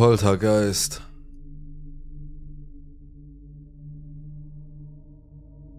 Poltergeist. 0.00 1.02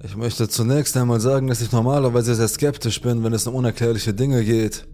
Ich 0.04 0.16
möchte 0.16 0.48
zunächst 0.48 0.96
einmal 0.96 1.20
sagen, 1.20 1.48
dass 1.48 1.60
ich 1.60 1.72
normalerweise 1.72 2.36
sehr 2.36 2.48
skeptisch 2.48 3.02
bin, 3.02 3.24
wenn 3.24 3.34
es 3.34 3.48
um 3.48 3.56
unerklärliche 3.56 4.14
Dinge 4.14 4.44
geht. 4.46 4.88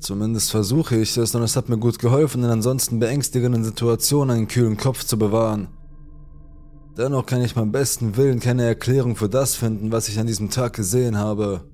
Zumindest 0.00 0.50
versuche 0.50 0.96
ich 0.96 1.16
es 1.16 1.32
und 1.36 1.44
es 1.44 1.54
hat 1.54 1.68
mir 1.68 1.78
gut 1.78 2.00
geholfen, 2.00 2.42
in 2.42 2.50
ansonsten 2.50 2.98
beängstigenden 2.98 3.62
Situationen 3.62 4.36
einen 4.36 4.48
kühlen 4.48 4.78
Kopf 4.78 5.04
zu 5.04 5.16
bewahren. 5.16 5.68
Dennoch 6.98 7.26
kann 7.26 7.40
ich 7.40 7.54
beim 7.54 7.70
besten 7.70 8.16
Willen 8.16 8.40
keine 8.40 8.64
Erklärung 8.64 9.14
für 9.14 9.28
das 9.28 9.54
finden, 9.54 9.92
was 9.92 10.08
ich 10.08 10.18
an 10.18 10.26
diesem 10.26 10.50
Tag 10.50 10.72
gesehen 10.72 11.18
habe. 11.18 11.70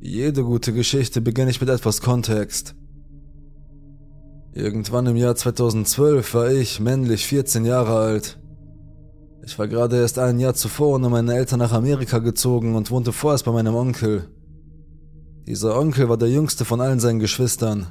Jede 0.00 0.42
gute 0.42 0.72
Geschichte 0.72 1.20
beginne 1.20 1.50
ich 1.50 1.60
mit 1.60 1.68
etwas 1.68 2.00
Kontext. 2.00 2.74
Irgendwann 4.56 5.04
im 5.04 5.16
Jahr 5.16 5.36
2012 5.36 6.32
war 6.32 6.50
ich, 6.50 6.80
männlich, 6.80 7.26
14 7.26 7.66
Jahre 7.66 7.98
alt. 7.98 8.38
Ich 9.44 9.58
war 9.58 9.68
gerade 9.68 9.98
erst 9.98 10.18
ein 10.18 10.40
Jahr 10.40 10.54
zuvor 10.54 10.94
ohne 10.94 11.10
meine 11.10 11.34
Eltern 11.34 11.58
nach 11.58 11.72
Amerika 11.72 12.20
gezogen 12.20 12.74
und 12.74 12.90
wohnte 12.90 13.12
vorerst 13.12 13.44
bei 13.44 13.52
meinem 13.52 13.74
Onkel. 13.74 14.30
Dieser 15.46 15.78
Onkel 15.78 16.08
war 16.08 16.16
der 16.16 16.30
jüngste 16.30 16.64
von 16.64 16.80
allen 16.80 17.00
seinen 17.00 17.18
Geschwistern. 17.18 17.88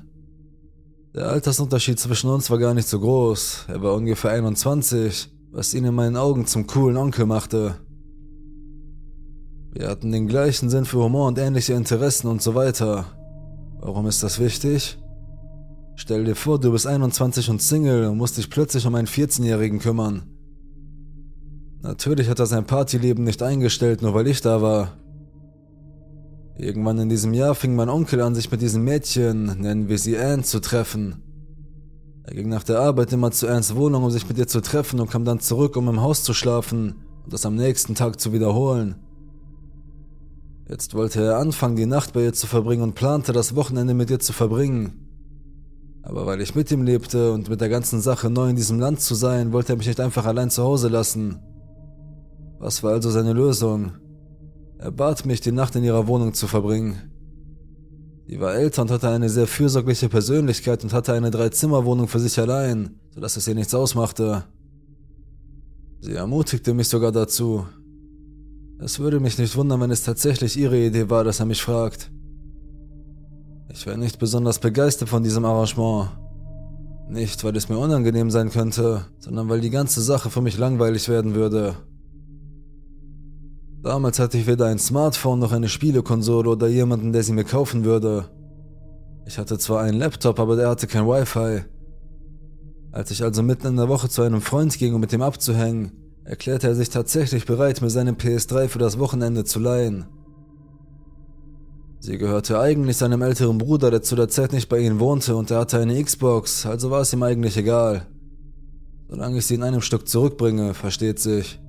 Der 1.14 1.30
Altersunterschied 1.30 2.00
zwischen 2.00 2.32
uns 2.32 2.50
war 2.50 2.58
gar 2.58 2.73
nicht 2.73 2.88
so 2.88 3.00
groß. 3.00 3.66
Er 3.68 3.84
war 3.84 3.94
ungefähr 3.94 4.32
21, 4.32 5.30
was 5.52 5.76
ihn 5.76 5.86
in 5.86 5.94
meinen 5.94 6.18
Augen 6.18 6.48
zum 6.48 6.66
coolen 6.66 6.98
Onkel 6.98 7.28
machte. 7.28 7.76
Wir 9.72 9.88
hatten 9.88 10.12
den 10.12 10.28
gleichen 10.28 10.72
Sinn 10.72 10.86
für 10.86 10.98
Humor 10.98 11.28
und 11.28 11.38
ähnliche 11.38 11.73
Interessen 11.73 12.28
und 12.28 12.42
so 12.42 12.56
weiter. 12.56 13.06
Warum 13.82 14.08
ist 14.08 14.23
das 14.23 14.40
wichtig? 14.40 14.98
Stell 15.95 16.26
dir 16.26 16.35
vor, 16.35 16.59
du 16.59 16.72
bist 16.72 16.88
21 16.88 17.49
und 17.49 17.62
Single 17.62 18.08
und 18.08 18.17
musst 18.17 18.38
dich 18.38 18.49
plötzlich 18.49 18.86
um 18.86 18.95
einen 18.95 19.08
14-Jährigen 19.08 19.80
kümmern. 19.80 20.23
Natürlich 21.81 22.30
hat 22.30 22.39
er 22.39 22.47
sein 22.47 22.66
Partyleben 22.66 23.23
nicht 23.23 23.42
eingestellt, 23.42 24.02
nur 24.02 24.14
weil 24.14 24.28
ich 24.28 24.42
da 24.42 24.61
war. 24.61 24.97
Irgendwann 26.58 27.00
in 27.00 27.09
diesem 27.09 27.33
Jahr 27.33 27.55
fing 27.55 27.75
mein 27.75 27.89
Onkel 27.89 28.22
an, 28.22 28.36
sich 28.36 28.50
mit 28.52 28.61
diesem 28.61 28.83
Mädchen, 28.83 29.45
nennen 29.59 29.88
wir 29.88 29.97
sie 29.97 30.17
Anne, 30.17 30.44
zu 30.44 30.59
treffen. 30.59 31.22
Er 32.23 32.33
ging 32.33 32.50
nach 32.50 32.64
der 32.64 32.80
Arbeit 32.80 33.14
immer 33.14 33.31
zu 33.31 33.48
Annes 33.48 33.75
Wohnung, 33.75 34.03
um 34.03 34.11
sich 34.11 34.27
mit 34.27 34.38
ihr 34.38 34.48
zu 34.48 34.61
treffen 34.61 35.00
und 35.00 35.11
kam 35.11 35.25
dann 35.25 35.39
zurück, 35.39 35.77
um 35.77 35.88
im 35.88 36.02
Haus 36.02 36.23
zu 36.23 36.33
schlafen 36.33 36.95
und 37.23 37.31
das 37.31 37.45
am 37.45 37.55
nächsten 37.55 37.94
Tag 37.94 38.20
zu 38.20 38.33
wiederholen. 38.33 38.95
Jetzt 40.67 40.95
wollte 40.95 41.23
er 41.23 41.38
anfangen, 41.38 41.75
die 41.75 41.86
Nacht 41.86 42.14
bei 42.14 42.23
ihr 42.23 42.33
zu 42.33 42.48
verbringen 42.48 42.81
und 42.81 42.95
plante, 42.95 43.31
das 43.31 43.55
Wochenende 43.55 43.94
mit 43.94 44.09
ihr 44.09 44.20
zu 44.20 44.33
verbringen. 44.33 45.05
Aber 46.06 46.28
weil 46.28 46.39
ich 46.39 46.53
mit 46.53 46.72
ihm 46.72 46.84
lebte 46.84 47.31
und 47.34 47.50
mit 47.50 47.59
der 47.61 47.70
ganzen 47.70 48.00
Sache 48.00 48.30
neu 48.30 48.50
in 48.50 48.56
diesem 48.56 48.80
Land 48.80 49.02
zu 49.02 49.16
sein, 49.16 49.52
wollte 49.52 49.73
er 49.73 49.78
mich 49.78 49.88
nicht 49.88 50.00
einfach 50.00 50.25
allein 50.25 50.52
zu 50.52 50.64
Hause 50.64 50.88
lassen. 50.88 51.39
Was 52.59 52.84
war 52.84 52.94
also 52.94 53.09
seine 53.09 53.34
Lösung? 53.34 53.94
Er 54.78 54.92
bat 54.92 55.26
mich, 55.26 55.42
die 55.42 55.52
Nacht 55.52 55.76
in 55.76 55.83
ihrer 55.83 56.08
Wohnung 56.08 56.36
zu 56.36 56.45
verbringen. 56.45 57.11
Sie 58.28 58.39
war 58.39 58.53
älter 58.53 58.83
und 58.83 58.92
hatte 58.92 59.09
eine 59.09 59.30
sehr 59.30 59.48
fürsorgliche 59.48 60.08
Persönlichkeit 60.08 60.83
und 60.83 60.94
hatte 60.94 61.14
eine 61.14 61.31
Dreizimmerwohnung 61.31 62.08
für 62.08 62.20
sich 62.20 62.39
allein, 62.39 63.00
sodass 63.14 63.38
es 63.38 63.48
ihr 63.48 63.56
nichts 63.56 63.73
ausmachte. 63.73 64.44
Sie 66.02 66.14
ermutigte 66.14 66.76
mich 66.76 66.88
sogar 66.88 67.11
dazu. 67.11 67.66
Es 68.80 69.00
würde 69.00 69.20
mich 69.20 69.38
nicht 69.39 69.56
wundern, 69.56 69.81
wenn 69.81 69.92
es 69.92 70.03
tatsächlich 70.03 70.58
ihre 70.58 70.78
Idee 70.78 71.09
war, 71.09 71.23
dass 71.23 71.39
er 71.39 71.45
mich 71.48 71.61
fragt. 71.61 72.11
Ich 73.78 73.86
war 73.86 73.98
nicht 73.98 74.20
besonders 74.20 74.59
begeistert 74.59 75.09
von 75.09 75.22
diesem 75.22 75.44
Arrangement. 75.44 76.09
Nicht, 77.09 77.44
weil 77.44 77.58
es 77.58 77.68
mir 77.68 77.78
unangenehm 77.78 78.32
sein 78.32 78.50
könnte, 78.50 79.04
sondern 79.20 79.50
weil 79.50 79.59
die 79.59 79.70
ganze 79.70 80.02
Sache 80.02 80.30
für 80.30 80.42
mich 80.42 80.58
langweilig 80.58 81.09
werden 81.09 81.36
würde. 81.36 81.76
Damals 83.83 84.17
hatte 84.17 84.38
ich 84.38 84.48
weder 84.48 84.67
ein 84.67 84.80
Smartphone 84.80 85.39
noch 85.39 85.52
eine 85.52 85.67
Spielekonsole 85.67 86.49
oder 86.49 86.67
jemanden, 86.67 87.11
der 87.11 87.23
sie 87.23 87.33
mir 87.33 87.44
kaufen 87.44 87.83
würde. 87.83 88.30
Ich 89.26 89.38
hatte 89.38 89.60
zwar 89.60 89.82
einen 89.82 89.99
Laptop, 89.99 90.39
aber 90.39 90.55
der 90.55 90.70
hatte 90.70 90.88
kein 90.88 91.05
Wi-Fi. 91.05 91.66
Als 92.94 93.11
ich 93.11 93.23
also 93.23 93.44
mitten 93.44 93.67
in 93.67 93.76
der 93.76 93.89
Woche 93.89 94.08
zu 94.08 94.22
einem 94.22 94.39
Freund 94.39 94.80
ging, 94.80 94.95
um 94.95 95.02
mit 95.02 95.11
ihm 95.11 95.22
abzuhängen, 95.22 95.92
erklärte 96.23 96.67
er 96.67 96.76
sich 96.76 96.92
tatsächlich 96.92 97.45
bereit, 97.45 97.82
mir 97.82 97.89
seine 97.89 98.14
PS3 98.14 98.70
für 98.70 98.80
das 98.80 98.99
Wochenende 98.99 99.44
zu 99.44 99.60
leihen. 99.60 100.05
Sie 102.05 102.20
gehörte 102.20 102.60
eigentlich 102.60 102.98
seinem 102.98 103.23
älteren 103.23 103.58
Bruder, 103.58 103.89
der 103.89 104.04
zu 104.04 104.16
der 104.16 104.30
Zeit 104.30 104.54
nicht 104.54 104.70
bei 104.70 104.77
ihnen 104.77 104.99
wohnte, 104.99 105.36
und 105.36 105.49
er 105.49 105.61
hatte 105.61 105.80
eine 105.80 106.04
Xbox, 106.04 106.67
also 106.67 106.92
war 106.92 107.02
es 107.02 107.11
ihm 107.14 107.23
eigentlich 107.23 107.58
egal. 107.58 108.05
Solange 109.10 109.39
ich 109.39 109.48
sie 109.48 109.55
in 109.55 109.64
einem 109.64 109.82
Stück 109.82 110.08
zurückbringe, 110.08 110.76
versteht 110.76 111.17
sich. 111.17 111.60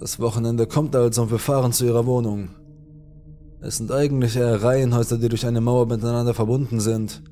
Das 0.00 0.18
Wochenende 0.18 0.66
kommt 0.66 0.96
also 0.96 1.20
und 1.20 1.30
wir 1.30 1.38
fahren 1.38 1.74
zu 1.74 1.84
ihrer 1.84 2.06
Wohnung. 2.06 2.48
Es 3.60 3.76
sind 3.76 3.92
eigentlich 3.92 4.34
eher 4.34 4.62
Reihenhäuser, 4.62 5.18
die 5.18 5.28
durch 5.28 5.44
eine 5.44 5.60
Mauer 5.60 5.84
miteinander 5.84 6.32
verbunden 6.32 6.80
sind. 6.80 7.22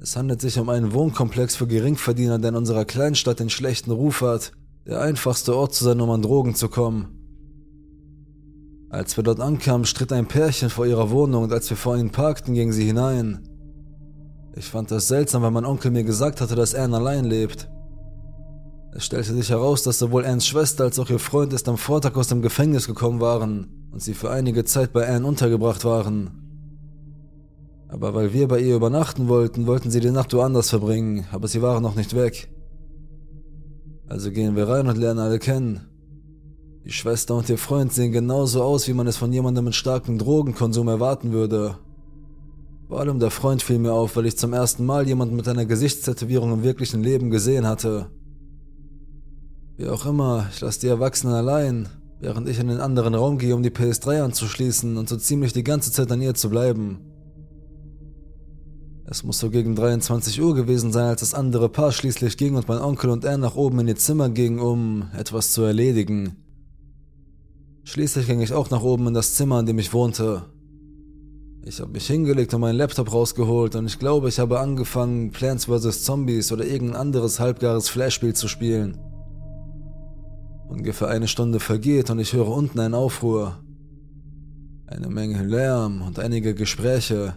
Es 0.00 0.16
handelt 0.16 0.40
sich 0.40 0.58
um 0.58 0.70
einen 0.70 0.94
Wohnkomplex 0.94 1.56
für 1.56 1.66
Geringverdiener, 1.66 2.38
der 2.38 2.52
in 2.52 2.56
unserer 2.56 2.86
Kleinstadt 2.86 3.40
den 3.40 3.50
schlechten 3.50 3.90
Ruf 3.90 4.22
hat, 4.22 4.52
der 4.86 5.02
einfachste 5.02 5.54
Ort 5.54 5.74
zu 5.74 5.84
sein, 5.84 6.00
um 6.00 6.08
an 6.08 6.22
Drogen 6.22 6.54
zu 6.54 6.70
kommen. 6.70 7.17
Als 8.90 9.16
wir 9.16 9.24
dort 9.24 9.40
ankamen, 9.40 9.84
stritt 9.84 10.12
ein 10.12 10.26
Pärchen 10.26 10.70
vor 10.70 10.86
ihrer 10.86 11.10
Wohnung 11.10 11.44
und 11.44 11.52
als 11.52 11.68
wir 11.68 11.76
vor 11.76 11.96
ihnen 11.96 12.10
parkten, 12.10 12.54
gingen 12.54 12.72
sie 12.72 12.86
hinein. 12.86 13.46
Ich 14.56 14.64
fand 14.64 14.90
das 14.90 15.08
seltsam, 15.08 15.42
weil 15.42 15.50
mein 15.50 15.66
Onkel 15.66 15.90
mir 15.90 16.04
gesagt 16.04 16.40
hatte, 16.40 16.54
dass 16.54 16.74
Anne 16.74 16.96
allein 16.96 17.24
lebt. 17.24 17.68
Es 18.92 19.04
stellte 19.04 19.34
sich 19.34 19.50
heraus, 19.50 19.82
dass 19.82 19.98
sowohl 19.98 20.24
Anns 20.24 20.46
Schwester 20.46 20.84
als 20.84 20.98
auch 20.98 21.10
ihr 21.10 21.18
Freund 21.18 21.52
erst 21.52 21.68
am 21.68 21.76
Vortag 21.76 22.16
aus 22.16 22.28
dem 22.28 22.40
Gefängnis 22.40 22.86
gekommen 22.86 23.20
waren 23.20 23.88
und 23.92 24.02
sie 24.02 24.14
für 24.14 24.30
einige 24.30 24.64
Zeit 24.64 24.92
bei 24.92 25.06
Anne 25.06 25.26
untergebracht 25.26 25.84
waren. 25.84 26.30
Aber 27.88 28.14
weil 28.14 28.32
wir 28.32 28.48
bei 28.48 28.60
ihr 28.60 28.76
übernachten 28.76 29.28
wollten, 29.28 29.66
wollten 29.66 29.90
sie 29.90 30.00
die 30.00 30.10
Nacht 30.10 30.32
woanders 30.32 30.70
verbringen, 30.70 31.26
aber 31.30 31.46
sie 31.46 31.62
waren 31.62 31.82
noch 31.82 31.94
nicht 31.94 32.16
weg. 32.16 32.48
Also 34.08 34.30
gehen 34.30 34.56
wir 34.56 34.68
rein 34.68 34.88
und 34.88 34.96
lernen 34.96 35.20
alle 35.20 35.38
kennen. 35.38 35.87
Die 36.84 36.92
Schwester 36.92 37.34
und 37.34 37.48
ihr 37.48 37.58
Freund 37.58 37.92
sehen 37.92 38.12
genauso 38.12 38.62
aus, 38.62 38.88
wie 38.88 38.94
man 38.94 39.06
es 39.06 39.16
von 39.16 39.32
jemandem 39.32 39.64
mit 39.64 39.74
starkem 39.74 40.18
Drogenkonsum 40.18 40.88
erwarten 40.88 41.32
würde. 41.32 41.76
Vor 42.88 43.00
allem 43.00 43.18
der 43.18 43.30
Freund 43.30 43.62
fiel 43.62 43.78
mir 43.78 43.92
auf, 43.92 44.16
weil 44.16 44.24
ich 44.24 44.38
zum 44.38 44.54
ersten 44.54 44.86
Mal 44.86 45.06
jemanden 45.06 45.36
mit 45.36 45.46
einer 45.46 45.66
Gesichtstätowierung 45.66 46.52
im 46.52 46.62
wirklichen 46.62 47.02
Leben 47.02 47.30
gesehen 47.30 47.66
hatte. 47.66 48.10
Wie 49.76 49.86
auch 49.86 50.06
immer, 50.06 50.48
ich 50.50 50.60
lasse 50.60 50.80
die 50.80 50.88
Erwachsenen 50.88 51.34
allein, 51.34 51.88
während 52.20 52.48
ich 52.48 52.58
in 52.58 52.68
den 52.68 52.80
anderen 52.80 53.14
Raum 53.14 53.36
gehe, 53.36 53.54
um 53.54 53.62
die 53.62 53.70
PS3 53.70 54.22
anzuschließen 54.22 54.96
und 54.96 55.08
so 55.08 55.16
ziemlich 55.16 55.52
die 55.52 55.64
ganze 55.64 55.92
Zeit 55.92 56.10
an 56.10 56.22
ihr 56.22 56.34
zu 56.34 56.48
bleiben. 56.48 57.00
Es 59.04 59.22
muss 59.22 59.38
so 59.38 59.50
gegen 59.50 59.74
23 59.74 60.40
Uhr 60.40 60.54
gewesen 60.54 60.90
sein, 60.92 61.06
als 61.06 61.20
das 61.20 61.34
andere 61.34 61.68
Paar 61.68 61.92
schließlich 61.92 62.36
ging 62.38 62.56
und 62.56 62.68
mein 62.68 62.80
Onkel 62.80 63.10
und 63.10 63.24
er 63.24 63.38
nach 63.38 63.54
oben 63.54 63.80
in 63.80 63.88
ihr 63.88 63.96
Zimmer 63.96 64.30
gingen, 64.30 64.58
um 64.58 65.08
etwas 65.16 65.52
zu 65.52 65.62
erledigen. 65.62 66.47
Schließlich 67.88 68.26
ging 68.26 68.42
ich 68.42 68.52
auch 68.52 68.68
nach 68.68 68.82
oben 68.82 69.06
in 69.06 69.14
das 69.14 69.32
Zimmer, 69.32 69.60
in 69.60 69.64
dem 69.64 69.78
ich 69.78 69.94
wohnte. 69.94 70.42
Ich 71.64 71.80
habe 71.80 71.90
mich 71.90 72.06
hingelegt 72.06 72.52
und 72.52 72.60
meinen 72.60 72.76
Laptop 72.76 73.10
rausgeholt 73.10 73.76
und 73.76 73.86
ich 73.86 73.98
glaube, 73.98 74.28
ich 74.28 74.38
habe 74.38 74.60
angefangen, 74.60 75.30
Plants 75.30 75.64
vs. 75.64 76.04
Zombies 76.04 76.52
oder 76.52 76.66
irgendein 76.66 77.00
anderes 77.00 77.40
halbgares 77.40 77.88
Flashspiel 77.88 78.34
zu 78.34 78.46
spielen. 78.46 78.98
Ungefähr 80.68 81.08
eine 81.08 81.28
Stunde 81.28 81.60
vergeht 81.60 82.10
und 82.10 82.18
ich 82.18 82.34
höre 82.34 82.48
unten 82.48 82.78
einen 82.78 82.92
Aufruhr. 82.92 83.56
Eine 84.86 85.08
Menge 85.08 85.42
Lärm 85.42 86.02
und 86.02 86.18
einige 86.18 86.54
Gespräche. 86.54 87.36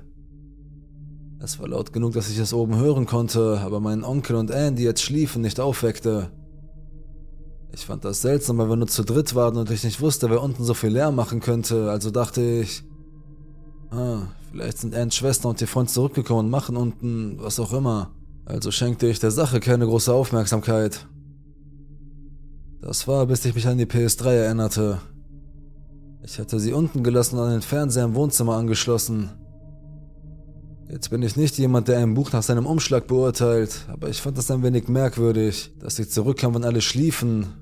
Es 1.40 1.59
war 1.59 1.69
laut 1.69 1.94
genug, 1.94 2.11
dass 2.11 2.29
ich 2.29 2.40
es 2.40 2.53
oben 2.53 2.75
hören 2.75 3.05
konnte, 3.05 3.61
aber 3.64 3.79
meinen 3.79 4.03
Onkel 4.03 4.35
und 4.35 4.52
Anne, 4.52 4.73
die 4.73 4.84
jetzt 4.84 5.02
schliefen, 5.02 5.43
nicht 5.43 5.61
aufweckte. 5.61 6.29
Ich 7.73 7.85
fand 7.85 8.03
das 8.03 8.22
seltsam, 8.22 8.58
weil 8.58 8.70
wir 8.70 8.76
nur 8.76 8.88
zu 8.88 9.03
dritt 9.03 9.34
waren 9.34 9.58
und 9.58 9.72
ich 9.72 9.84
nicht 9.84 10.02
wusste, 10.02 10.29
wer 10.29 10.41
unten 10.41 10.64
so 10.64 10.73
viel 10.73 10.90
Lärm 10.90 11.16
machen 11.16 11.40
könnte, 11.40 11.90
also 11.90 12.12
dachte 12.12 12.41
ich, 12.41 12.84
ah, 13.91 14.23
vielleicht 14.52 14.79
sind 14.79 14.94
Anns 14.94 15.16
Schwester 15.16 15.50
und 15.50 15.62
ihr 15.62 15.68
Freund 15.68 15.90
zurückgekommen 15.90 16.46
und 16.46 16.50
machen 16.50 16.76
unten 16.76 17.38
was 17.40 17.59
auch 17.59 17.73
immer. 17.73 18.12
Also 18.46 18.72
schenkte 18.72 19.08
ich 19.08 19.20
der 19.20 19.32
Sache 19.32 19.59
keine 19.59 19.85
große 19.85 20.14
Aufmerksamkeit. 20.14 21.08
Das 22.82 23.08
war, 23.08 23.28
bis 23.28 23.46
ich 23.46 23.56
mich 23.56 23.68
an 23.68 23.78
die 23.78 23.85
PS3 23.85 24.26
erinnerte. 24.26 25.00
Ich 26.23 26.40
hatte 26.40 26.59
sie 26.59 26.73
unten 26.73 27.03
gelassen 27.03 27.38
und 27.38 27.46
an 27.46 27.52
den 27.52 27.62
Fernseher 27.62 28.06
im 28.06 28.16
Wohnzimmer 28.16 28.56
angeschlossen. 28.56 29.29
Jetzt 30.90 31.09
bin 31.09 31.23
ich 31.23 31.38
nicht 31.38 31.58
jemand, 31.58 31.88
der 31.88 32.00
ein 32.00 32.16
Buch 32.16 32.34
nach 32.34 32.44
seinem 32.44 32.66
Umschlag 32.66 33.08
beurteilt, 33.08 33.85
aber 33.88 34.09
ich 34.09 34.22
fand 34.22 34.38
es 34.38 34.52
ein 34.52 34.62
wenig 34.62 34.90
merkwürdig, 34.90 35.72
dass 35.79 35.96
sie 35.96 36.08
zurückkam, 36.08 36.53
wenn 36.53 36.66
alle 36.66 36.82
schliefen. 36.82 37.60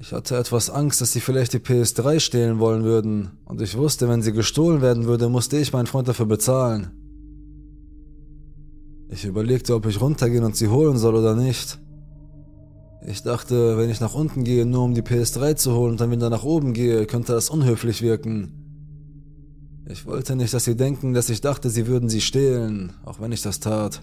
Ich 0.00 0.12
hatte 0.12 0.36
etwas 0.36 0.70
Angst, 0.70 1.00
dass 1.00 1.12
sie 1.12 1.20
vielleicht 1.20 1.54
die 1.54 1.58
PS3 1.58 2.20
stehlen 2.20 2.60
wollen 2.60 2.84
würden, 2.84 3.32
und 3.44 3.60
ich 3.60 3.76
wusste, 3.76 4.08
wenn 4.08 4.22
sie 4.22 4.32
gestohlen 4.32 4.80
werden 4.80 5.06
würde, 5.06 5.28
musste 5.28 5.58
ich 5.58 5.72
meinen 5.72 5.86
Freund 5.86 6.06
dafür 6.06 6.26
bezahlen. 6.26 6.92
Ich 9.08 9.24
überlegte, 9.24 9.74
ob 9.74 9.86
ich 9.86 10.00
runtergehen 10.00 10.44
und 10.44 10.54
sie 10.54 10.68
holen 10.68 10.98
soll 10.98 11.16
oder 11.16 11.34
nicht. 11.34 11.80
Ich 13.08 13.22
dachte, 13.22 13.76
wenn 13.76 13.90
ich 13.90 14.00
nach 14.00 14.14
unten 14.14 14.44
gehe, 14.44 14.64
nur 14.66 14.84
um 14.84 14.94
die 14.94 15.02
PS3 15.02 15.56
zu 15.56 15.74
holen 15.74 15.92
und 15.92 16.00
dann 16.00 16.12
wieder 16.12 16.30
nach 16.30 16.44
oben 16.44 16.74
gehe, 16.74 17.06
könnte 17.06 17.32
das 17.32 17.50
unhöflich 17.50 18.00
wirken. 18.00 18.52
Ich 19.86 20.06
wollte 20.06 20.36
nicht, 20.36 20.54
dass 20.54 20.64
sie 20.64 20.76
denken, 20.76 21.12
dass 21.12 21.28
ich 21.28 21.40
dachte, 21.40 21.70
sie 21.70 21.88
würden 21.88 22.08
sie 22.08 22.20
stehlen, 22.20 22.92
auch 23.04 23.20
wenn 23.20 23.32
ich 23.32 23.42
das 23.42 23.58
tat. 23.58 24.02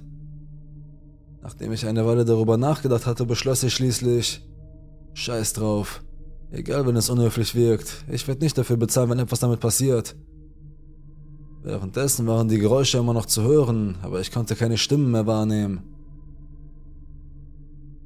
Nachdem 1.41 1.71
ich 1.71 1.86
eine 1.86 2.06
Weile 2.06 2.25
darüber 2.25 2.57
nachgedacht 2.57 3.06
hatte, 3.06 3.25
beschloss 3.25 3.63
ich 3.63 3.74
schließlich, 3.74 4.41
scheiß 5.15 5.53
drauf. 5.53 6.03
Egal, 6.51 6.85
wenn 6.85 6.95
es 6.95 7.09
unhöflich 7.09 7.56
wirkt, 7.56 8.06
ich 8.09 8.27
werde 8.27 8.44
nicht 8.44 8.57
dafür 8.57 8.77
bezahlen, 8.77 9.09
wenn 9.09 9.19
etwas 9.19 9.39
damit 9.39 9.59
passiert. 9.59 10.15
Währenddessen 11.63 12.27
waren 12.27 12.47
die 12.47 12.59
Geräusche 12.59 13.00
immer 13.00 13.13
noch 13.13 13.25
zu 13.25 13.41
hören, 13.41 13.97
aber 14.03 14.21
ich 14.21 14.31
konnte 14.31 14.56
keine 14.56 14.77
Stimmen 14.77 15.12
mehr 15.12 15.25
wahrnehmen. 15.25 15.81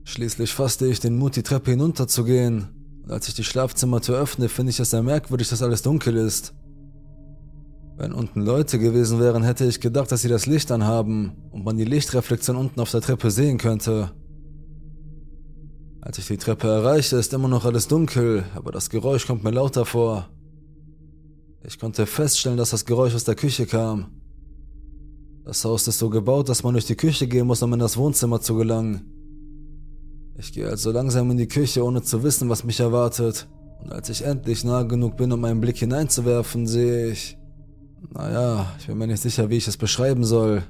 Schließlich 0.06 0.54
fasste 0.54 0.88
ich 0.88 1.00
den 1.00 1.18
Mut, 1.18 1.36
die 1.36 1.44
Treppe 1.44 1.72
hinunterzugehen, 1.72 2.70
und 3.04 3.12
als 3.12 3.28
ich 3.28 3.34
die 3.34 3.44
Schlafzimmertür 3.44 4.18
öffne, 4.18 4.48
finde 4.48 4.70
ich 4.70 4.80
es 4.80 4.92
sehr 4.92 5.04
merkwürdig, 5.04 5.50
dass 5.50 5.62
alles 5.62 5.82
dunkel 5.82 6.16
ist. 6.16 6.54
Wenn 7.98 8.14
unten 8.14 8.42
Leute 8.42 8.80
gewesen 8.80 9.20
wären, 9.20 9.44
hätte 9.44 9.66
ich 9.66 9.82
gedacht, 9.82 10.12
dass 10.12 10.22
sie 10.22 10.30
das 10.30 10.46
Licht 10.46 10.72
anhaben 10.72 11.34
und 11.52 11.66
man 11.66 11.76
die 11.76 11.84
Lichtreflexion 11.84 12.56
unten 12.56 12.80
auf 12.80 12.92
der 12.92 13.02
Treppe 13.02 13.30
sehen 13.30 13.58
könnte. 13.58 14.12
Als 16.02 16.18
ich 16.18 16.28
die 16.28 16.38
Treppe 16.38 16.68
erreiche, 16.68 17.18
ist 17.18 17.34
immer 17.34 17.50
noch 17.50 17.66
alles 17.66 17.88
dunkel, 17.88 18.46
aber 18.56 18.72
das 18.72 18.90
Geräusch 18.90 19.28
kommt 19.28 19.44
mir 19.44 19.52
lauter 19.52 19.86
vor. 19.86 20.30
Ich 21.66 21.78
konnte 21.78 22.06
feststellen, 22.06 22.58
dass 22.58 22.70
das 22.70 22.86
Geräusch 22.86 23.14
aus 23.14 23.26
der 23.26 23.36
Küche 23.36 23.66
kam. 23.66 24.08
Das 25.44 25.66
Haus 25.66 25.88
ist 25.88 26.00
so 26.00 26.10
gebaut, 26.10 26.48
dass 26.48 26.64
man 26.64 26.74
durch 26.74 26.86
die 26.86 26.96
Küche 26.96 27.28
gehen 27.28 27.48
muss, 27.48 27.62
um 27.62 27.74
in 27.74 27.80
das 27.80 27.98
Wohnzimmer 27.98 28.40
zu 28.40 28.56
gelangen. 28.56 29.02
Ich 30.38 30.54
gehe 30.54 30.70
also 30.70 30.92
langsam 30.92 31.30
in 31.32 31.38
die 31.38 31.50
Küche, 31.50 31.84
ohne 31.84 32.02
zu 32.02 32.24
wissen, 32.24 32.48
was 32.48 32.64
mich 32.64 32.80
erwartet. 32.80 33.50
Und 33.82 33.92
als 33.92 34.08
ich 34.10 34.24
endlich 34.24 34.64
nah 34.64 34.84
genug 34.84 35.18
bin, 35.18 35.34
um 35.34 35.44
einen 35.44 35.60
Blick 35.60 35.78
hineinzuwerfen, 35.78 36.66
sehe 36.66 37.12
ich... 37.12 37.38
Naja, 38.14 38.74
ich 38.80 38.88
bin 38.88 38.98
mir 38.98 39.08
nicht 39.08 39.22
sicher, 39.22 39.50
wie 39.50 39.58
ich 39.58 39.68
es 39.68 39.76
beschreiben 39.76 40.24
soll. 40.24 40.64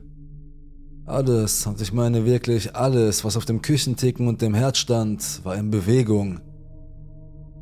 Alles, 1.09 1.65
und 1.65 1.81
ich 1.81 1.91
meine 1.91 2.23
wirklich 2.23 2.75
alles, 2.75 3.25
was 3.25 3.35
auf 3.35 3.44
dem 3.44 3.63
Küchenticken 3.63 4.27
und 4.27 4.44
dem 4.44 4.53
Herd 4.53 4.77
stand, 4.77 5.44
war 5.44 5.56
in 5.56 5.71
Bewegung. 5.71 6.39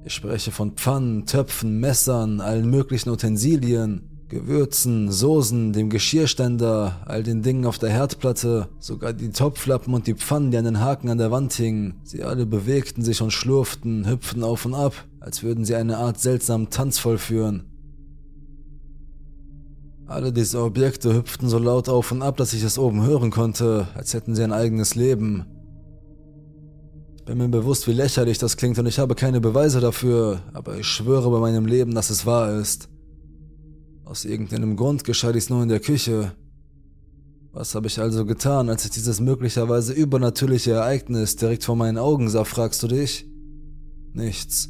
Ich 0.04 0.16
spreche 0.16 0.52
von 0.52 0.74
Pfannen, 0.74 1.26
Töpfen, 1.26 1.80
Messern, 1.80 2.42
allen 2.42 2.70
möglichen 2.70 3.10
Utensilien, 3.10 4.02
Gewürzen, 4.28 5.10
Soßen, 5.10 5.72
dem 5.72 5.90
Geschirrständer, 5.90 7.04
all 7.06 7.24
den 7.24 7.42
Dingen 7.42 7.66
auf 7.66 7.80
der 7.80 7.90
Herdplatte, 7.90 8.68
sogar 8.80 9.14
die 9.14 9.30
Topflappen 9.30 9.94
und 9.94 10.08
die 10.08 10.16
Pfannen, 10.16 10.52
die 10.52 10.58
an 10.58 10.66
den 10.66 10.82
Haken 10.82 11.10
an 11.10 11.18
der 11.18 11.32
Wand 11.32 11.54
hingen. 11.54 12.02
Sie 12.04 12.24
alle 12.24 12.46
bewegten 12.46 13.02
sich 13.02 13.22
und 13.22 13.32
schlurften, 13.32 14.10
hüpften 14.10 14.44
auf 14.44 14.66
und 14.66 14.74
ab, 14.74 15.06
als 15.22 15.42
würden 15.42 15.64
sie 15.64 15.76
eine 15.76 16.00
Art 16.00 16.20
seltsamen 16.20 16.70
Tanz 16.70 17.00
vollführen. 17.00 17.64
Alle 20.08 20.32
diese 20.32 20.62
Objekte 20.62 21.14
hüpften 21.14 21.50
so 21.50 21.60
laut 21.60 21.90
auf 21.90 22.14
und 22.14 22.22
ab, 22.22 22.38
dass 22.38 22.54
ich 22.54 22.64
es 22.64 22.80
oben 22.80 23.06
hören 23.06 23.30
konnte, 23.30 23.90
als 23.94 24.14
hätten 24.14 24.36
sie 24.36 24.44
ein 24.44 24.54
eigenes 24.54 24.96
Leben. 24.96 25.46
Bin 27.26 27.40
mir 27.40 27.50
bewusst, 27.50 27.88
wie 27.88 27.94
lächerlich 27.94 28.38
das 28.38 28.56
klingt 28.56 28.80
und 28.80 28.86
ich 28.86 29.00
habe 29.00 29.16
keine 29.16 29.42
Beweise 29.42 29.82
dafür, 29.82 30.40
aber 30.54 30.78
ich 30.78 30.88
schwöre 30.88 31.30
bei 31.30 31.40
meinem 31.40 31.66
Leben, 31.66 31.94
dass 31.94 32.10
es 32.10 32.26
wahr 32.26 32.58
ist. 32.58 32.88
Aus 34.06 34.24
irgendeinem 34.24 34.78
Grund 34.78 35.04
geschah 35.04 35.34
dies 35.34 35.50
nur 35.50 35.62
in 35.62 35.68
der 35.68 35.82
Küche. 35.82 36.32
Was 37.52 37.76
habe 37.76 37.88
ich 37.88 38.00
also 38.00 38.26
getan, 38.26 38.70
als 38.70 38.86
ich 38.86 38.92
dieses 38.92 39.20
möglicherweise 39.20 39.92
übernatürliche 39.92 40.72
Ereignis 40.72 41.36
direkt 41.36 41.66
vor 41.66 41.76
meinen 41.76 41.98
Augen 41.98 42.30
sah, 42.30 42.46
fragst 42.46 42.82
du 42.82 42.88
dich? 42.88 43.30
Nichts. 44.14 44.70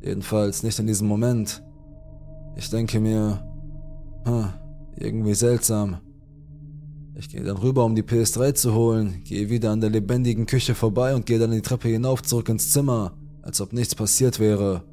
Jedenfalls 0.00 0.62
nicht 0.62 0.78
in 0.78 0.86
diesem 0.86 1.08
Moment. 1.08 1.64
Ich 2.56 2.70
denke 2.70 3.00
mir, 3.00 3.47
hm, 4.28 4.52
irgendwie 4.96 5.34
seltsam. 5.34 5.98
Ich 7.14 7.28
gehe 7.28 7.42
dann 7.42 7.56
rüber, 7.56 7.84
um 7.84 7.96
die 7.96 8.02
PS3 8.02 8.54
zu 8.54 8.74
holen, 8.74 9.22
gehe 9.24 9.50
wieder 9.50 9.72
an 9.72 9.80
der 9.80 9.90
lebendigen 9.90 10.46
Küche 10.46 10.74
vorbei 10.74 11.14
und 11.14 11.26
gehe 11.26 11.38
dann 11.38 11.50
die 11.50 11.62
Treppe 11.62 11.88
hinauf 11.88 12.22
zurück 12.22 12.48
ins 12.48 12.70
Zimmer, 12.70 13.16
als 13.42 13.60
ob 13.60 13.72
nichts 13.72 13.94
passiert 13.94 14.38
wäre. 14.38 14.84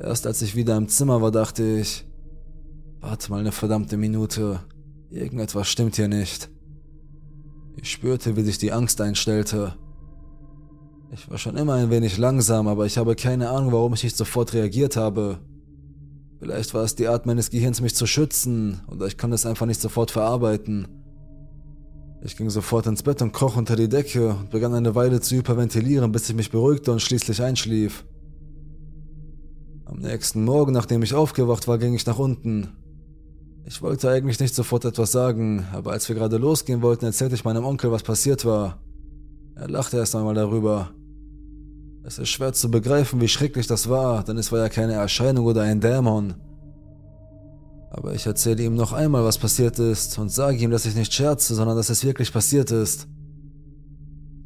Erst 0.00 0.26
als 0.26 0.42
ich 0.42 0.54
wieder 0.54 0.76
im 0.76 0.88
Zimmer 0.88 1.20
war, 1.20 1.32
dachte 1.32 1.64
ich, 1.64 2.06
warte 3.00 3.30
mal 3.30 3.40
eine 3.40 3.50
verdammte 3.50 3.96
Minute, 3.96 4.60
irgendetwas 5.10 5.68
stimmt 5.68 5.96
hier 5.96 6.08
nicht. 6.08 6.48
Ich 7.76 7.90
spürte, 7.90 8.36
wie 8.36 8.42
sich 8.42 8.58
die 8.58 8.72
Angst 8.72 9.00
einstellte. 9.00 9.74
Ich 11.10 11.28
war 11.30 11.38
schon 11.38 11.56
immer 11.56 11.74
ein 11.74 11.90
wenig 11.90 12.18
langsam, 12.18 12.68
aber 12.68 12.86
ich 12.86 12.98
habe 12.98 13.16
keine 13.16 13.50
Ahnung, 13.50 13.72
warum 13.72 13.94
ich 13.94 14.04
nicht 14.04 14.16
sofort 14.16 14.52
reagiert 14.52 14.96
habe. 14.96 15.38
Vielleicht 16.38 16.72
war 16.74 16.84
es 16.84 16.94
die 16.94 17.08
Art 17.08 17.26
meines 17.26 17.50
Gehirns, 17.50 17.80
mich 17.80 17.94
zu 17.94 18.06
schützen, 18.06 18.80
oder 18.88 19.06
ich 19.06 19.18
konnte 19.18 19.34
es 19.34 19.46
einfach 19.46 19.66
nicht 19.66 19.80
sofort 19.80 20.10
verarbeiten. 20.10 20.86
Ich 22.22 22.36
ging 22.36 22.50
sofort 22.50 22.86
ins 22.86 23.02
Bett 23.02 23.22
und 23.22 23.32
kroch 23.32 23.56
unter 23.56 23.76
die 23.76 23.88
Decke 23.88 24.30
und 24.30 24.50
begann 24.50 24.74
eine 24.74 24.94
Weile 24.94 25.20
zu 25.20 25.36
hyperventilieren, 25.36 26.12
bis 26.12 26.28
ich 26.28 26.36
mich 26.36 26.50
beruhigte 26.50 26.92
und 26.92 27.00
schließlich 27.00 27.42
einschlief. 27.42 28.04
Am 29.84 29.98
nächsten 29.98 30.44
Morgen, 30.44 30.72
nachdem 30.72 31.02
ich 31.02 31.14
aufgewacht 31.14 31.66
war, 31.66 31.78
ging 31.78 31.94
ich 31.94 32.06
nach 32.06 32.18
unten. 32.18 32.68
Ich 33.64 33.82
wollte 33.82 34.10
eigentlich 34.10 34.40
nicht 34.40 34.54
sofort 34.54 34.84
etwas 34.84 35.12
sagen, 35.12 35.66
aber 35.72 35.92
als 35.92 36.08
wir 36.08 36.16
gerade 36.16 36.38
losgehen 36.38 36.82
wollten, 36.82 37.04
erzählte 37.04 37.34
ich 37.34 37.44
meinem 37.44 37.64
Onkel, 37.64 37.90
was 37.90 38.02
passiert 38.02 38.44
war. 38.44 38.80
Er 39.54 39.68
lachte 39.68 39.96
erst 39.96 40.14
einmal 40.14 40.34
darüber. 40.34 40.90
Es 42.08 42.18
ist 42.18 42.30
schwer 42.30 42.54
zu 42.54 42.70
begreifen, 42.70 43.20
wie 43.20 43.28
schrecklich 43.28 43.66
das 43.66 43.90
war, 43.90 44.24
denn 44.24 44.38
es 44.38 44.50
war 44.50 44.60
ja 44.60 44.70
keine 44.70 44.94
Erscheinung 44.94 45.44
oder 45.44 45.60
ein 45.60 45.82
Dämon. 45.82 46.36
Aber 47.90 48.14
ich 48.14 48.24
erzähle 48.24 48.62
ihm 48.62 48.76
noch 48.76 48.94
einmal, 48.94 49.24
was 49.24 49.36
passiert 49.36 49.78
ist 49.78 50.18
und 50.18 50.32
sage 50.32 50.56
ihm, 50.56 50.70
dass 50.70 50.86
ich 50.86 50.94
nicht 50.94 51.12
scherze, 51.12 51.54
sondern 51.54 51.76
dass 51.76 51.90
es 51.90 52.06
wirklich 52.06 52.32
passiert 52.32 52.70
ist. 52.70 53.08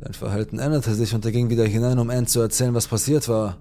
Sein 0.00 0.12
Verhalten 0.12 0.58
änderte 0.58 0.92
sich 0.96 1.14
und 1.14 1.24
er 1.24 1.30
ging 1.30 1.50
wieder 1.50 1.64
hinein, 1.64 2.00
um 2.00 2.10
Anne 2.10 2.26
zu 2.26 2.40
erzählen, 2.40 2.74
was 2.74 2.88
passiert 2.88 3.28
war. 3.28 3.58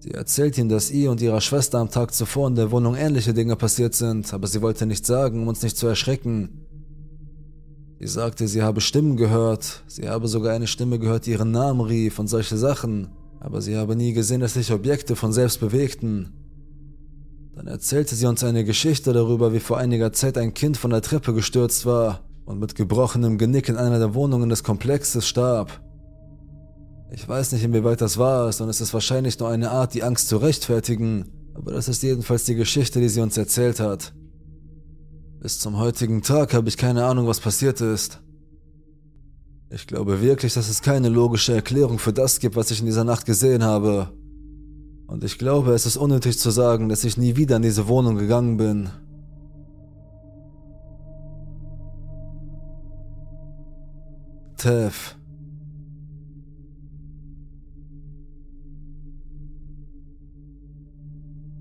Sie 0.00 0.10
erzählt 0.10 0.58
ihm, 0.58 0.68
dass 0.68 0.90
ihr 0.90 1.12
und 1.12 1.20
ihrer 1.20 1.40
Schwester 1.40 1.78
am 1.78 1.90
Tag 1.90 2.12
zuvor 2.12 2.48
in 2.48 2.56
der 2.56 2.72
Wohnung 2.72 2.96
ähnliche 2.96 3.34
Dinge 3.34 3.54
passiert 3.54 3.94
sind, 3.94 4.34
aber 4.34 4.48
sie 4.48 4.62
wollte 4.62 4.84
nichts 4.84 5.06
sagen, 5.06 5.42
um 5.42 5.46
uns 5.46 5.62
nicht 5.62 5.76
zu 5.76 5.86
erschrecken. 5.86 6.66
Sie 8.00 8.08
sagte, 8.08 8.48
sie 8.48 8.62
habe 8.62 8.80
Stimmen 8.80 9.16
gehört, 9.16 9.82
sie 9.86 10.08
habe 10.08 10.28
sogar 10.28 10.52
eine 10.52 10.66
Stimme 10.66 10.98
gehört, 10.98 11.26
die 11.26 11.30
ihren 11.30 11.52
Namen 11.52 11.80
rief 11.80 12.18
und 12.18 12.28
solche 12.28 12.56
Sachen, 12.56 13.08
aber 13.40 13.60
sie 13.60 13.76
habe 13.76 13.94
nie 13.94 14.12
gesehen, 14.12 14.40
dass 14.40 14.54
sich 14.54 14.72
Objekte 14.72 15.16
von 15.16 15.32
selbst 15.32 15.60
bewegten. 15.60 16.32
Dann 17.54 17.66
erzählte 17.68 18.16
sie 18.16 18.26
uns 18.26 18.42
eine 18.42 18.64
Geschichte 18.64 19.12
darüber, 19.12 19.52
wie 19.52 19.60
vor 19.60 19.78
einiger 19.78 20.12
Zeit 20.12 20.36
ein 20.36 20.54
Kind 20.54 20.76
von 20.76 20.90
der 20.90 21.02
Treppe 21.02 21.32
gestürzt 21.34 21.86
war 21.86 22.20
und 22.46 22.58
mit 22.58 22.74
gebrochenem 22.74 23.38
Genick 23.38 23.68
in 23.68 23.76
einer 23.76 23.98
der 23.98 24.14
Wohnungen 24.14 24.48
des 24.48 24.64
Komplexes 24.64 25.26
starb. 25.26 25.80
Ich 27.12 27.28
weiß 27.28 27.52
nicht, 27.52 27.62
inwieweit 27.62 28.00
das 28.00 28.18
wahr 28.18 28.48
ist 28.48 28.60
und 28.60 28.68
es 28.68 28.80
ist 28.80 28.92
wahrscheinlich 28.92 29.38
nur 29.38 29.48
eine 29.48 29.70
Art, 29.70 29.94
die 29.94 30.02
Angst 30.02 30.28
zu 30.28 30.38
rechtfertigen, 30.38 31.26
aber 31.54 31.72
das 31.72 31.88
ist 31.88 32.02
jedenfalls 32.02 32.44
die 32.44 32.56
Geschichte, 32.56 33.00
die 33.00 33.08
sie 33.08 33.20
uns 33.20 33.36
erzählt 33.36 33.78
hat. 33.78 34.12
Bis 35.44 35.58
zum 35.58 35.76
heutigen 35.76 36.22
Tag 36.22 36.54
habe 36.54 36.70
ich 36.70 36.78
keine 36.78 37.04
Ahnung, 37.04 37.26
was 37.26 37.38
passiert 37.38 37.82
ist. 37.82 38.22
Ich 39.68 39.86
glaube 39.86 40.22
wirklich, 40.22 40.54
dass 40.54 40.70
es 40.70 40.80
keine 40.80 41.10
logische 41.10 41.52
Erklärung 41.52 41.98
für 41.98 42.14
das 42.14 42.38
gibt, 42.40 42.56
was 42.56 42.70
ich 42.70 42.80
in 42.80 42.86
dieser 42.86 43.04
Nacht 43.04 43.26
gesehen 43.26 43.62
habe. 43.62 44.08
Und 45.06 45.22
ich 45.22 45.36
glaube, 45.36 45.74
es 45.74 45.84
ist 45.84 45.98
unnötig 45.98 46.38
zu 46.38 46.50
sagen, 46.50 46.88
dass 46.88 47.04
ich 47.04 47.18
nie 47.18 47.36
wieder 47.36 47.56
in 47.56 47.62
diese 47.62 47.88
Wohnung 47.88 48.16
gegangen 48.16 48.56
bin. 48.56 48.88
Tev. 54.56 54.94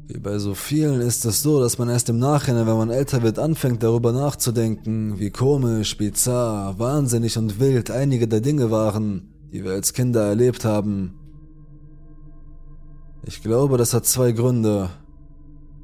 Wie 0.07 0.19
bei 0.19 0.38
so 0.38 0.53
vielen 0.53 1.00
ist 1.00 1.24
es 1.25 1.41
so, 1.41 1.62
dass 1.62 1.77
man 1.77 1.89
erst 1.89 2.10
im 2.10 2.19
Nachhinein, 2.19 2.67
wenn 2.67 2.77
man 2.77 2.89
älter 2.89 3.24
wird, 3.24 3.39
anfängt 3.39 3.83
darüber 3.83 4.12
nachzudenken, 4.12 5.17
wie 5.17 5.29
komisch, 5.29 5.98
bizarr, 5.98 6.77
wahnsinnig 6.77 7.38
und 7.38 7.60
wild 7.60 7.89
einige 7.89 8.27
der 8.27 8.41
Dinge 8.41 8.69
waren, 8.69 9.33
die 9.53 9.63
wir 9.63 9.72
als 9.72 9.93
Kinder 9.93 10.24
erlebt 10.25 10.65
haben. 10.65 11.13
Ich 13.25 13.41
glaube, 13.41 13.77
das 13.77 13.93
hat 13.93 14.05
zwei 14.05 14.33
Gründe. 14.33 14.89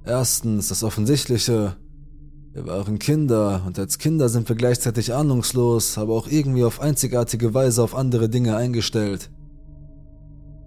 Erstens 0.03 0.67
das 0.67 0.83
Offensichtliche. 0.83 1.77
Wir 2.51 2.67
waren 2.67 2.99
Kinder 2.99 3.63
und 3.65 3.79
als 3.79 3.99
Kinder 3.99 4.27
sind 4.27 4.49
wir 4.49 4.57
gleichzeitig 4.57 5.13
ahnungslos, 5.13 5.97
aber 5.97 6.13
auch 6.13 6.27
irgendwie 6.27 6.65
auf 6.65 6.81
einzigartige 6.81 7.53
Weise 7.53 7.81
auf 7.81 7.95
andere 7.95 8.27
Dinge 8.27 8.57
eingestellt. 8.57 9.29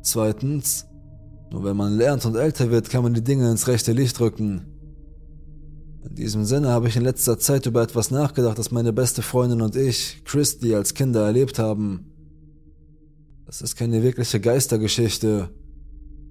Zweitens, 0.00 0.87
nur 1.52 1.64
wenn 1.64 1.76
man 1.76 1.97
lernt 1.99 2.25
und 2.25 2.35
älter 2.35 2.71
wird, 2.71 2.88
kann 2.88 3.02
man 3.02 3.12
die 3.12 3.23
Dinge 3.23 3.50
ins 3.50 3.68
rechte 3.68 3.92
Licht 3.92 4.18
rücken. 4.21 4.62
In 6.09 6.14
diesem 6.14 6.44
Sinne 6.47 6.68
habe 6.68 6.88
ich 6.88 6.97
in 6.97 7.04
letzter 7.04 7.38
Zeit 7.38 7.66
über 7.66 7.82
etwas 7.82 8.11
nachgedacht, 8.11 8.59
das 8.59 8.71
meine 8.71 8.92
beste 8.92 9.21
Freundin 9.21 9.61
und 9.61 9.76
ich, 9.76 10.23
Christy, 10.25 10.75
als 10.75 10.94
Kinder 10.94 11.26
erlebt 11.26 11.59
haben. 11.59 12.06
Das 13.44 13.61
ist 13.61 13.76
keine 13.76 14.02
wirkliche 14.02 14.40
Geistergeschichte. 14.40 15.50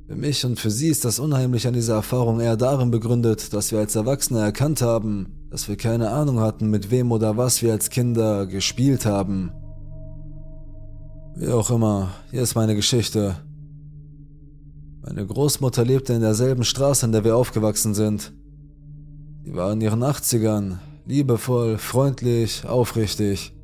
Für 0.07 0.15
mich 0.15 0.43
und 0.43 0.59
für 0.59 0.71
sie 0.71 0.89
ist 0.89 1.05
das 1.05 1.19
Unheimliche 1.19 1.67
an 1.67 1.75
dieser 1.75 1.95
Erfahrung 1.95 2.39
eher 2.39 2.57
darin 2.57 2.89
begründet, 2.89 3.53
dass 3.53 3.71
wir 3.71 3.77
als 3.79 3.95
Erwachsene 3.95 4.39
erkannt 4.39 4.81
haben, 4.81 5.47
dass 5.51 5.69
wir 5.69 5.77
keine 5.77 6.09
Ahnung 6.09 6.39
hatten, 6.39 6.69
mit 6.69 6.89
wem 6.89 7.11
oder 7.11 7.37
was 7.37 7.61
wir 7.61 7.71
als 7.71 7.91
Kinder 7.91 8.47
gespielt 8.47 9.05
haben. 9.05 9.51
Wie 11.35 11.47
auch 11.47 11.69
immer, 11.69 12.11
hier 12.31 12.41
ist 12.41 12.55
meine 12.55 12.75
Geschichte. 12.75 13.35
Meine 15.03 15.25
Großmutter 15.25 15.84
lebte 15.84 16.13
in 16.13 16.22
derselben 16.22 16.63
Straße, 16.63 17.05
in 17.05 17.12
der 17.12 17.24
wir 17.24 17.36
aufgewachsen 17.36 17.96
sind. 17.96 18.34
Sie 19.43 19.55
war 19.55 19.74
in 19.74 19.81
ihren 19.81 20.03
80ern, 20.03 20.77
liebevoll, 21.08 21.79
freundlich, 21.79 22.65
aufrichtig. 22.67 23.55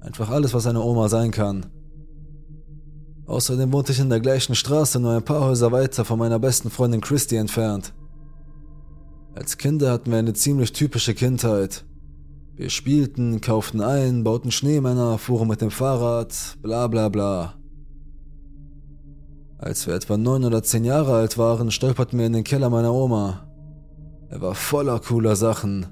Einfach 0.00 0.30
alles, 0.30 0.54
was 0.54 0.66
eine 0.66 0.80
Oma 0.80 1.10
sein 1.10 1.30
kann. 1.30 1.66
Außerdem 3.26 3.70
wohnte 3.74 3.92
ich 3.92 4.00
in 4.00 4.08
der 4.08 4.20
gleichen 4.20 4.54
Straße, 4.54 4.98
nur 4.98 5.12
ein 5.12 5.24
paar 5.24 5.42
Häuser 5.42 5.70
weiter 5.70 6.06
von 6.06 6.18
meiner 6.18 6.38
besten 6.38 6.70
Freundin 6.70 7.02
Christy 7.02 7.36
entfernt. 7.36 7.92
Als 9.34 9.58
Kinder 9.58 9.92
hatten 9.92 10.10
wir 10.10 10.18
eine 10.18 10.32
ziemlich 10.32 10.72
typische 10.72 11.14
Kindheit. 11.14 11.84
Wir 12.56 12.70
spielten, 12.70 13.42
kauften 13.42 13.82
ein, 13.82 14.24
bauten 14.24 14.50
Schneemänner, 14.50 15.18
fuhren 15.18 15.48
mit 15.48 15.60
dem 15.60 15.70
Fahrrad, 15.70 16.56
bla 16.62 16.88
bla 16.88 17.10
bla. 17.10 17.57
Als 19.58 19.88
wir 19.88 19.94
etwa 19.94 20.16
neun 20.16 20.44
oder 20.44 20.62
zehn 20.62 20.84
Jahre 20.84 21.14
alt 21.14 21.36
waren, 21.36 21.72
stolperten 21.72 22.18
wir 22.18 22.26
in 22.26 22.32
den 22.32 22.44
Keller 22.44 22.70
meiner 22.70 22.94
Oma. 22.94 23.48
Er 24.30 24.40
war 24.40 24.54
voller 24.54 25.00
cooler 25.00 25.34
Sachen. 25.34 25.86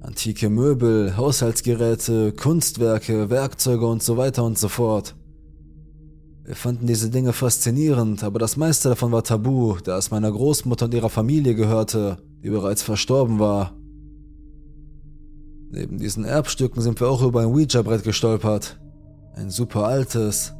Antike 0.00 0.48
Möbel, 0.48 1.16
Haushaltsgeräte, 1.16 2.32
Kunstwerke, 2.32 3.28
Werkzeuge 3.28 3.86
und 3.86 4.02
so 4.02 4.16
weiter 4.16 4.42
und 4.42 4.58
so 4.58 4.68
fort. 4.68 5.16
Wir 6.44 6.54
fanden 6.54 6.86
diese 6.86 7.10
Dinge 7.10 7.34
faszinierend, 7.34 8.24
aber 8.24 8.38
das 8.38 8.56
meiste 8.56 8.88
davon 8.88 9.12
war 9.12 9.22
tabu, 9.22 9.76
da 9.84 9.98
es 9.98 10.10
meiner 10.10 10.32
Großmutter 10.32 10.86
und 10.86 10.94
ihrer 10.94 11.10
Familie 11.10 11.54
gehörte, 11.54 12.16
die 12.42 12.48
bereits 12.48 12.82
verstorben 12.82 13.38
war. 13.38 13.76
Neben 15.70 15.98
diesen 15.98 16.24
Erbstücken 16.24 16.80
sind 16.80 17.00
wir 17.00 17.08
auch 17.10 17.22
über 17.22 17.42
ein 17.42 17.48
Ouija-Brett 17.48 18.02
gestolpert. 18.02 18.80
Ein 19.34 19.50
super 19.50 19.84
altes. 19.84 20.54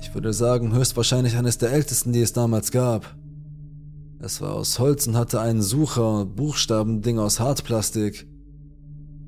Ich 0.00 0.14
würde 0.14 0.32
sagen, 0.32 0.74
höchstwahrscheinlich 0.74 1.36
eines 1.36 1.58
der 1.58 1.72
ältesten, 1.72 2.12
die 2.12 2.20
es 2.20 2.32
damals 2.32 2.70
gab. 2.70 3.16
Es 4.18 4.40
war 4.40 4.54
aus 4.54 4.78
Holz 4.78 5.06
und 5.06 5.16
hatte 5.16 5.40
einen 5.40 5.62
Sucher, 5.62 6.24
Buchstabending 6.24 7.18
aus 7.18 7.38
Hartplastik. 7.38 8.26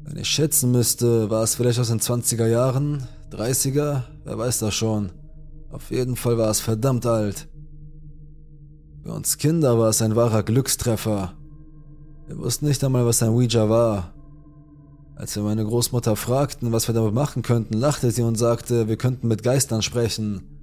Wenn 0.04 0.16
ich 0.16 0.28
schätzen 0.28 0.72
müsste, 0.72 1.28
war 1.30 1.42
es 1.42 1.54
vielleicht 1.54 1.78
aus 1.78 1.88
den 1.88 2.00
20er 2.00 2.46
Jahren, 2.46 3.06
30er, 3.30 4.04
wer 4.24 4.38
weiß 4.38 4.60
das 4.60 4.74
schon. 4.74 5.10
Auf 5.70 5.90
jeden 5.90 6.16
Fall 6.16 6.38
war 6.38 6.50
es 6.50 6.60
verdammt 6.60 7.04
alt. 7.04 7.48
Für 9.02 9.12
uns 9.12 9.36
Kinder 9.36 9.78
war 9.78 9.90
es 9.90 10.00
ein 10.00 10.16
wahrer 10.16 10.42
Glückstreffer. 10.42 11.34
Wir 12.26 12.38
wussten 12.38 12.66
nicht 12.66 12.82
einmal, 12.82 13.04
was 13.06 13.22
ein 13.22 13.30
Ouija 13.30 13.68
war. 13.68 14.14
Als 15.14 15.36
wir 15.36 15.42
meine 15.42 15.64
Großmutter 15.64 16.16
fragten, 16.16 16.72
was 16.72 16.88
wir 16.88 16.94
damit 16.94 17.12
machen 17.12 17.42
könnten, 17.42 17.74
lachte 17.74 18.10
sie 18.10 18.22
und 18.22 18.36
sagte, 18.36 18.88
wir 18.88 18.96
könnten 18.96 19.28
mit 19.28 19.42
Geistern 19.42 19.82
sprechen. 19.82 20.57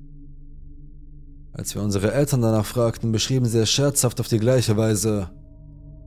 Als 1.58 1.74
wir 1.74 1.82
unsere 1.82 2.14
Eltern 2.14 2.42
danach 2.42 2.66
fragten, 2.66 3.14
beschrieben 3.14 3.46
sie 3.46 3.60
es 3.60 3.70
scherzhaft 3.70 4.20
auf 4.20 4.28
die 4.28 4.40
gleiche 4.40 4.76
Weise. 4.76 5.30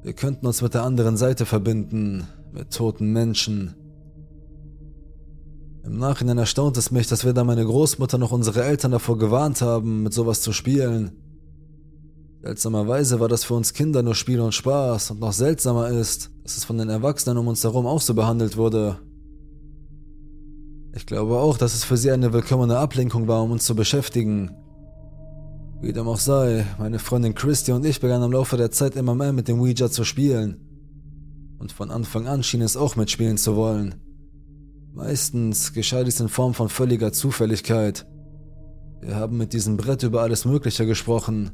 Wir 0.03 0.13
könnten 0.13 0.47
uns 0.47 0.61
mit 0.61 0.75
der 0.75 0.83
anderen 0.83 1.17
Seite 1.17 1.47
verbinden, 1.47 2.27
mit 2.53 2.71
toten 2.71 3.15
Menschen. 3.15 3.75
Im 5.85 5.97
Nachhinein 5.97 6.37
erstaunt 6.37 6.77
es 6.77 6.91
mich, 6.91 7.07
dass 7.07 7.25
weder 7.25 7.45
meine 7.45 7.65
Großmutter 7.65 8.19
noch 8.19 8.31
unsere 8.31 8.63
Eltern 8.63 8.91
davor 8.91 9.17
gewarnt 9.17 9.63
haben, 9.63 10.03
mit 10.03 10.13
sowas 10.13 10.43
zu 10.43 10.53
spielen. 10.53 11.13
Seltsamerweise 12.43 13.19
war 13.19 13.29
das 13.29 13.45
für 13.45 13.55
uns 13.55 13.73
Kinder 13.73 14.03
nur 14.03 14.15
Spiel 14.15 14.41
und 14.41 14.53
Spaß 14.53 15.13
und 15.13 15.21
noch 15.21 15.33
seltsamer 15.33 15.89
ist, 15.89 16.31
dass 16.43 16.59
es 16.59 16.65
von 16.65 16.77
den 16.77 16.91
Erwachsenen 16.91 17.39
um 17.39 17.49
uns 17.49 17.65
herum 17.65 17.87
auch 17.87 18.03
so 18.03 18.13
behandelt 18.13 18.59
wurde. 18.59 18.99
Ich 20.95 21.07
glaube 21.07 21.39
auch, 21.39 21.57
dass 21.57 21.75
es 21.75 21.85
für 21.85 21.97
sie 21.97 22.11
eine 22.11 22.35
willkommene 22.35 22.77
Ablenkung 22.77 23.29
war, 23.29 23.43
um 23.43 23.53
uns 23.53 23.65
zu 23.65 23.75
beschäftigen. 23.75 24.51
Wie 25.81 25.93
dem 25.93 26.09
auch 26.09 26.19
sei, 26.19 26.67
meine 26.79 26.99
Freundin 26.99 27.37
Christy 27.37 27.71
und 27.71 27.87
ich 27.87 28.01
begannen 28.01 28.25
im 28.25 28.33
Laufe 28.33 28.57
der 28.57 28.73
Zeit 28.73 28.97
immer 28.97 29.15
mehr 29.15 29.33
mit 29.33 29.47
dem 29.47 29.61
Ouija 29.61 29.89
zu 29.89 30.05
spielen. 30.05 30.57
Und 31.59 31.71
von 31.71 31.93
Anfang 31.93 32.27
an 32.27 32.43
schien 32.43 32.63
es 32.63 32.77
auch 32.77 32.97
mitspielen 32.97 33.39
zu 33.39 33.55
wollen. 33.55 33.95
Meistens 34.93 35.73
geschah 35.73 36.03
dies 36.03 36.19
in 36.19 36.29
Form 36.29 36.55
von 36.55 36.69
völliger 36.69 37.13
Zufälligkeit. 37.13 38.07
Wir 39.01 39.15
haben 39.15 39.37
mit 39.37 39.53
diesem 39.53 39.77
Brett 39.77 40.03
über 40.03 40.23
alles 40.23 40.45
Mögliche 40.45 40.85
gesprochen. 40.85 41.53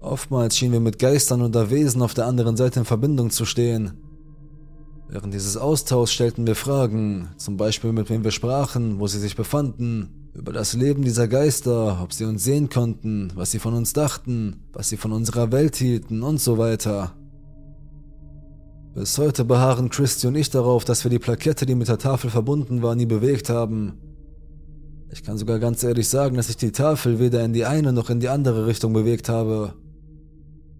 Oftmals 0.00 0.56
schienen 0.56 0.72
wir 0.72 0.80
mit 0.80 0.98
Geistern 0.98 1.42
oder 1.42 1.70
Wesen 1.70 2.02
auf 2.02 2.14
der 2.14 2.26
anderen 2.26 2.56
Seite 2.56 2.80
in 2.80 2.86
Verbindung 2.86 3.30
zu 3.30 3.44
stehen. 3.44 3.92
Während 5.08 5.32
dieses 5.32 5.56
Austauschs 5.56 6.12
stellten 6.12 6.44
wir 6.44 6.56
Fragen, 6.56 7.28
zum 7.36 7.56
Beispiel 7.56 7.92
mit 7.92 8.10
wem 8.10 8.24
wir 8.24 8.32
sprachen, 8.32 8.98
wo 8.98 9.06
sie 9.06 9.20
sich 9.20 9.36
befanden, 9.36 10.23
über 10.34 10.52
das 10.52 10.74
Leben 10.74 11.02
dieser 11.02 11.28
Geister, 11.28 12.00
ob 12.02 12.12
sie 12.12 12.24
uns 12.24 12.42
sehen 12.42 12.68
konnten, 12.68 13.32
was 13.34 13.52
sie 13.52 13.60
von 13.60 13.74
uns 13.74 13.92
dachten, 13.92 14.64
was 14.72 14.88
sie 14.88 14.96
von 14.96 15.12
unserer 15.12 15.52
Welt 15.52 15.76
hielten 15.76 16.22
und 16.22 16.40
so 16.40 16.58
weiter. 16.58 17.12
Bis 18.94 19.16
heute 19.18 19.44
beharren 19.44 19.90
Christy 19.90 20.26
und 20.26 20.34
ich 20.34 20.50
darauf, 20.50 20.84
dass 20.84 21.04
wir 21.04 21.10
die 21.10 21.18
Plakette, 21.18 21.66
die 21.66 21.74
mit 21.74 21.88
der 21.88 21.98
Tafel 21.98 22.30
verbunden 22.30 22.82
war, 22.82 22.94
nie 22.94 23.06
bewegt 23.06 23.48
haben. 23.48 23.94
Ich 25.10 25.22
kann 25.22 25.38
sogar 25.38 25.60
ganz 25.60 25.82
ehrlich 25.84 26.08
sagen, 26.08 26.36
dass 26.36 26.48
ich 26.48 26.56
die 26.56 26.72
Tafel 26.72 27.20
weder 27.20 27.44
in 27.44 27.52
die 27.52 27.64
eine 27.64 27.92
noch 27.92 28.10
in 28.10 28.20
die 28.20 28.28
andere 28.28 28.66
Richtung 28.66 28.92
bewegt 28.92 29.28
habe. 29.28 29.74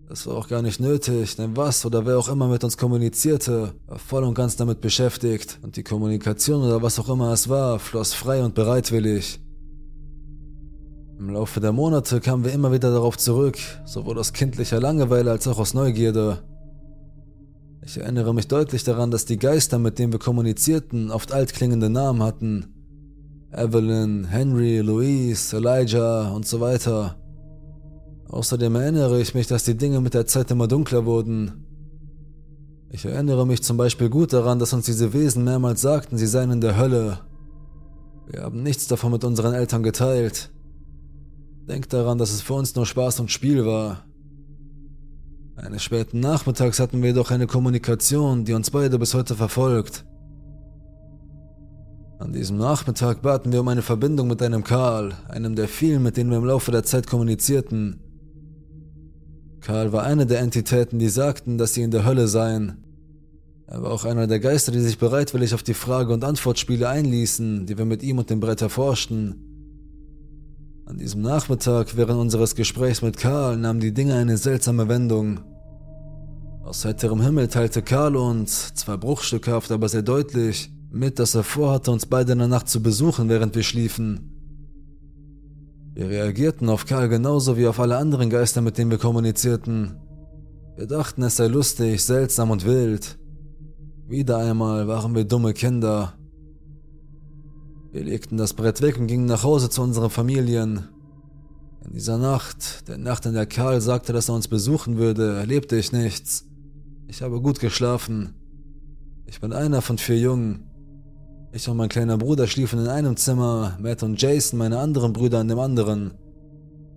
Das 0.09 0.27
war 0.27 0.37
auch 0.37 0.49
gar 0.49 0.63
nicht 0.63 0.81
nötig, 0.81 1.37
denn 1.37 1.57
was 1.57 1.87
oder 1.87 2.05
wer 2.07 2.19
auch 2.19 2.29
immer 2.29 2.49
mit 2.49 2.63
uns 2.63 2.77
kommunizierte, 2.77 3.75
war 3.87 3.99
voll 3.99 4.25
und 4.25 4.35
ganz 4.35 4.57
damit 4.57 4.81
beschäftigt 4.81 5.59
und 5.63 5.77
die 5.77 5.83
Kommunikation 5.83 6.63
oder 6.63 6.83
was 6.83 6.99
auch 6.99 7.09
immer 7.09 7.33
es 7.33 7.49
war, 7.49 7.79
floss 7.79 8.13
frei 8.13 8.45
und 8.45 8.55
bereitwillig. 8.55 9.41
Im 11.18 11.30
Laufe 11.30 11.61
der 11.61 11.73
Monate 11.73 12.21
kamen 12.21 12.44
wir 12.44 12.52
immer 12.52 12.73
wieder 12.73 12.90
darauf 12.90 13.16
zurück, 13.16 13.56
sowohl 13.85 14.18
aus 14.18 14.33
kindlicher 14.33 14.80
Langeweile 14.80 15.30
als 15.30 15.47
auch 15.47 15.59
aus 15.59 15.73
Neugierde. 15.73 16.42
Ich 17.83 17.99
erinnere 17.99 18.35
mich 18.35 18.49
deutlich 18.49 18.83
daran, 18.83 19.11
dass 19.11 19.25
die 19.25 19.37
Geister, 19.37 19.78
mit 19.78 19.99
denen 19.99 20.12
wir 20.12 20.18
kommunizierten, 20.18 21.11
oft 21.11 21.33
altklingende 21.33 21.88
Namen 21.88 22.23
hatten. 22.23 22.66
Evelyn, 23.52 24.25
Henry, 24.25 24.78
Louise, 24.80 25.56
Elijah 25.56 26.30
und 26.30 26.47
so 26.47 26.61
weiter. 26.61 27.16
Außerdem 28.28 28.75
erinnere 28.75 29.21
ich 29.21 29.35
mich, 29.35 29.47
dass 29.47 29.62
die 29.62 29.76
Dinge 29.76 30.00
mit 30.00 30.14
der 30.14 30.26
Zeit 30.26 30.50
immer 30.50 30.66
dunkler 30.66 31.04
wurden. 31.04 31.64
Ich 32.90 33.04
erinnere 33.04 33.47
mich 33.47 33.62
zum 33.62 33.76
Beispiel 33.76 34.09
gut 34.09 34.33
daran, 34.33 34.59
dass 34.59 34.73
uns 34.73 34.87
diese 34.87 35.12
Wesen 35.12 35.44
mehrmals 35.44 35.80
sagten, 35.80 36.18
sie 36.18 36.26
seien 36.26 36.50
in 36.50 36.61
der 36.61 36.76
Hölle. 36.76 37.21
Wir 38.26 38.42
haben 38.42 38.62
nichts 38.62 38.88
davon 38.88 39.12
mit 39.12 39.23
unseren 39.23 39.54
Eltern 39.54 39.83
geteilt. 39.83 40.50
Denk 41.68 41.88
daran, 41.88 42.18
dass 42.18 42.33
es 42.33 42.42
für 42.42 42.54
uns 42.54 42.75
nur 42.75 42.85
Spaß 42.85 43.21
und 43.21 43.30
Spiel 43.30 43.64
war. 43.64 44.04
Eines 45.56 45.83
späten 45.83 46.21
Nachmittags 46.21 46.78
hatten 46.78 47.00
wir 47.00 47.11
jedoch 47.11 47.30
eine 47.30 47.47
Kommunikation, 47.47 48.44
die 48.44 48.52
uns 48.52 48.71
beide 48.71 48.99
bis 48.99 49.14
heute 49.14 49.35
verfolgt. 49.35 50.04
An 52.18 52.33
diesem 52.33 52.59
Nachmittag 52.59 53.23
baten 53.23 53.52
wir 53.52 53.61
um 53.61 53.68
eine 53.68 53.83
Verbindung 53.83 54.28
mit 54.28 54.42
einem 54.42 54.62
Karl, 54.62 55.14
einem 55.28 55.54
der 55.54 55.68
vielen, 55.68 56.02
mit 56.02 56.16
denen 56.16 56.30
wir 56.30 56.38
im 56.38 56.44
Laufe 56.44 56.71
der 56.71 56.85
Zeit 56.85 57.06
kommunizierten. 57.06 58.00
Karl 59.61 59.92
war 59.92 60.02
eine 60.02 60.26
der 60.26 60.40
Entitäten, 60.40 60.99
die 60.99 61.09
sagten, 61.09 61.56
dass 61.56 61.75
sie 61.75 61.83
in 61.83 61.90
der 61.90 62.04
Hölle 62.04 62.28
seien. 62.28 62.85
Er 63.66 63.83
war 63.83 63.90
auch 63.90 64.04
einer 64.04 64.26
der 64.26 64.40
Geister, 64.40 64.71
die 64.71 64.80
sich 64.80 64.99
bereitwillig 64.99 65.54
auf 65.54 65.62
die 65.62 65.75
Frage- 65.75 66.12
und 66.12 66.25
Antwortspiele 66.25 66.88
einließen, 66.88 67.64
die 67.66 67.78
wir 67.78 67.87
mit 67.87 68.02
ihm 68.02 68.18
und 68.18 68.28
dem 68.28 68.40
Brett 68.40 68.61
erforschten. 68.61 69.44
An 70.87 70.99
diesem 70.99 71.23
Nachmittag, 71.23 71.97
während 71.97 72.21
unseres 72.21 72.55
Gesprächs 72.55 73.00
mit 73.00 73.17
Karl, 73.17 73.57
nahmen 73.57 73.81
die 73.81 73.95
Dinge 73.95 74.17
eine 74.17 74.37
seltsame 74.37 74.87
Wendung. 74.87 75.41
Aus 76.62 76.85
heiterem 76.85 77.23
Himmel 77.23 77.49
teilte 77.49 77.81
Karl 77.81 78.17
uns, 78.17 78.75
zwar 78.75 78.99
bruchstückhaft, 78.99 79.71
aber 79.71 79.88
sehr 79.88 80.03
deutlich, 80.03 80.71
mit, 80.91 81.19
dass 81.19 81.35
er 81.35 81.43
vorhatte, 81.43 81.91
uns 81.91 82.05
beide 82.05 82.33
in 82.33 82.38
der 82.38 82.49
Nacht 82.49 82.69
zu 82.69 82.83
besuchen, 82.83 83.31
während 83.31 83.55
wir 83.55 83.62
schliefen. 83.62 84.31
Wir 85.95 86.11
reagierten 86.11 86.69
auf 86.69 86.85
Karl 86.85 87.09
genauso 87.09 87.57
wie 87.57 87.67
auf 87.67 87.81
alle 87.81 87.97
anderen 87.97 88.29
Geister, 88.29 88.61
mit 88.61 88.76
denen 88.76 88.91
wir 88.91 88.99
kommunizierten. 88.99 89.97
Wir 90.76 90.87
dachten, 90.87 91.23
es 91.23 91.37
sei 91.37 91.47
lustig, 91.47 92.03
seltsam 92.03 92.50
und 92.50 92.67
wild. 92.67 93.19
Wieder 94.07 94.37
einmal 94.37 94.87
waren 94.87 95.14
wir 95.14 95.25
dumme 95.25 95.55
Kinder. 95.55 96.14
Wir 97.95 98.03
legten 98.03 98.37
das 98.37 98.55
Brett 98.55 98.83
weg 98.83 98.99
und 98.99 99.07
gingen 99.07 99.27
nach 99.27 99.45
Hause 99.45 99.71
zu 99.71 99.81
unseren 99.81 100.11
Familien. 100.11 100.89
In 101.87 101.93
dieser 101.93 102.19
Nacht, 102.19 102.89
der 102.89 102.99
Nacht, 102.99 103.25
in 103.25 103.35
der 103.35 103.47
Karl 103.47 103.81
sagte, 103.81 104.13
dass 104.13 104.29
er 104.29 104.35
uns 104.35 104.49
besuchen 104.49 104.97
würde, 104.97 105.35
erlebte 105.37 105.77
ich 105.77 105.93
nichts. 105.93 106.45
Ich 107.07 107.23
habe 107.23 107.41
gut 107.41 107.61
geschlafen. 107.61 108.35
Ich 109.27 109.41
bin 109.41 109.53
einer 109.53 109.81
von 109.81 109.99
vier 109.99 110.19
Jungen. 110.19 110.65
Ich 111.53 111.69
und 111.69 111.77
mein 111.77 111.89
kleiner 111.89 112.19
Bruder 112.19 112.49
schliefen 112.49 112.81
in 112.81 112.89
einem 112.89 113.17
Zimmer, 113.17 113.79
Matt 113.81 114.03
und 114.03 114.21
Jason, 114.21 114.59
meine 114.59 114.81
anderen 114.81 115.13
Brüder 115.13 115.41
in 115.41 115.47
dem 115.47 115.61
anderen. 115.61 116.15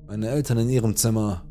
Meine 0.07 0.29
Eltern 0.29 0.57
in 0.57 0.69
ihrem 0.69 0.95
Zimmer. 0.95 1.45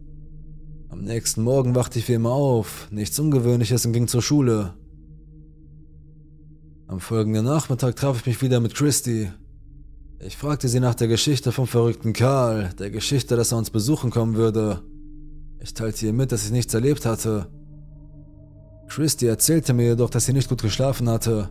Am 0.88 1.02
nächsten 1.02 1.44
Morgen 1.44 1.76
wachte 1.76 2.00
ich 2.00 2.08
wie 2.08 2.14
immer 2.14 2.32
auf, 2.32 2.88
nichts 2.90 3.16
Ungewöhnliches 3.20 3.86
und 3.86 3.92
ging 3.92 4.08
zur 4.08 4.22
Schule. 4.22 4.74
Am 6.88 7.00
folgenden 7.00 7.44
Nachmittag 7.44 7.96
traf 7.96 8.20
ich 8.20 8.26
mich 8.26 8.42
wieder 8.42 8.60
mit 8.60 8.76
Christy. 8.76 9.28
Ich 10.20 10.36
fragte 10.36 10.68
sie 10.68 10.78
nach 10.78 10.94
der 10.94 11.08
Geschichte 11.08 11.50
vom 11.50 11.66
verrückten 11.66 12.12
Karl, 12.12 12.70
der 12.78 12.90
Geschichte, 12.90 13.34
dass 13.34 13.50
er 13.50 13.58
uns 13.58 13.70
besuchen 13.70 14.10
kommen 14.10 14.36
würde. 14.36 14.82
Ich 15.60 15.74
teilte 15.74 16.06
ihr 16.06 16.12
mit, 16.12 16.30
dass 16.30 16.44
ich 16.44 16.52
nichts 16.52 16.72
erlebt 16.74 17.04
hatte. 17.04 17.48
Christy 18.86 19.26
erzählte 19.26 19.74
mir 19.74 19.88
jedoch, 19.88 20.10
dass 20.10 20.26
sie 20.26 20.32
nicht 20.32 20.48
gut 20.48 20.62
geschlafen 20.62 21.08
hatte. 21.08 21.50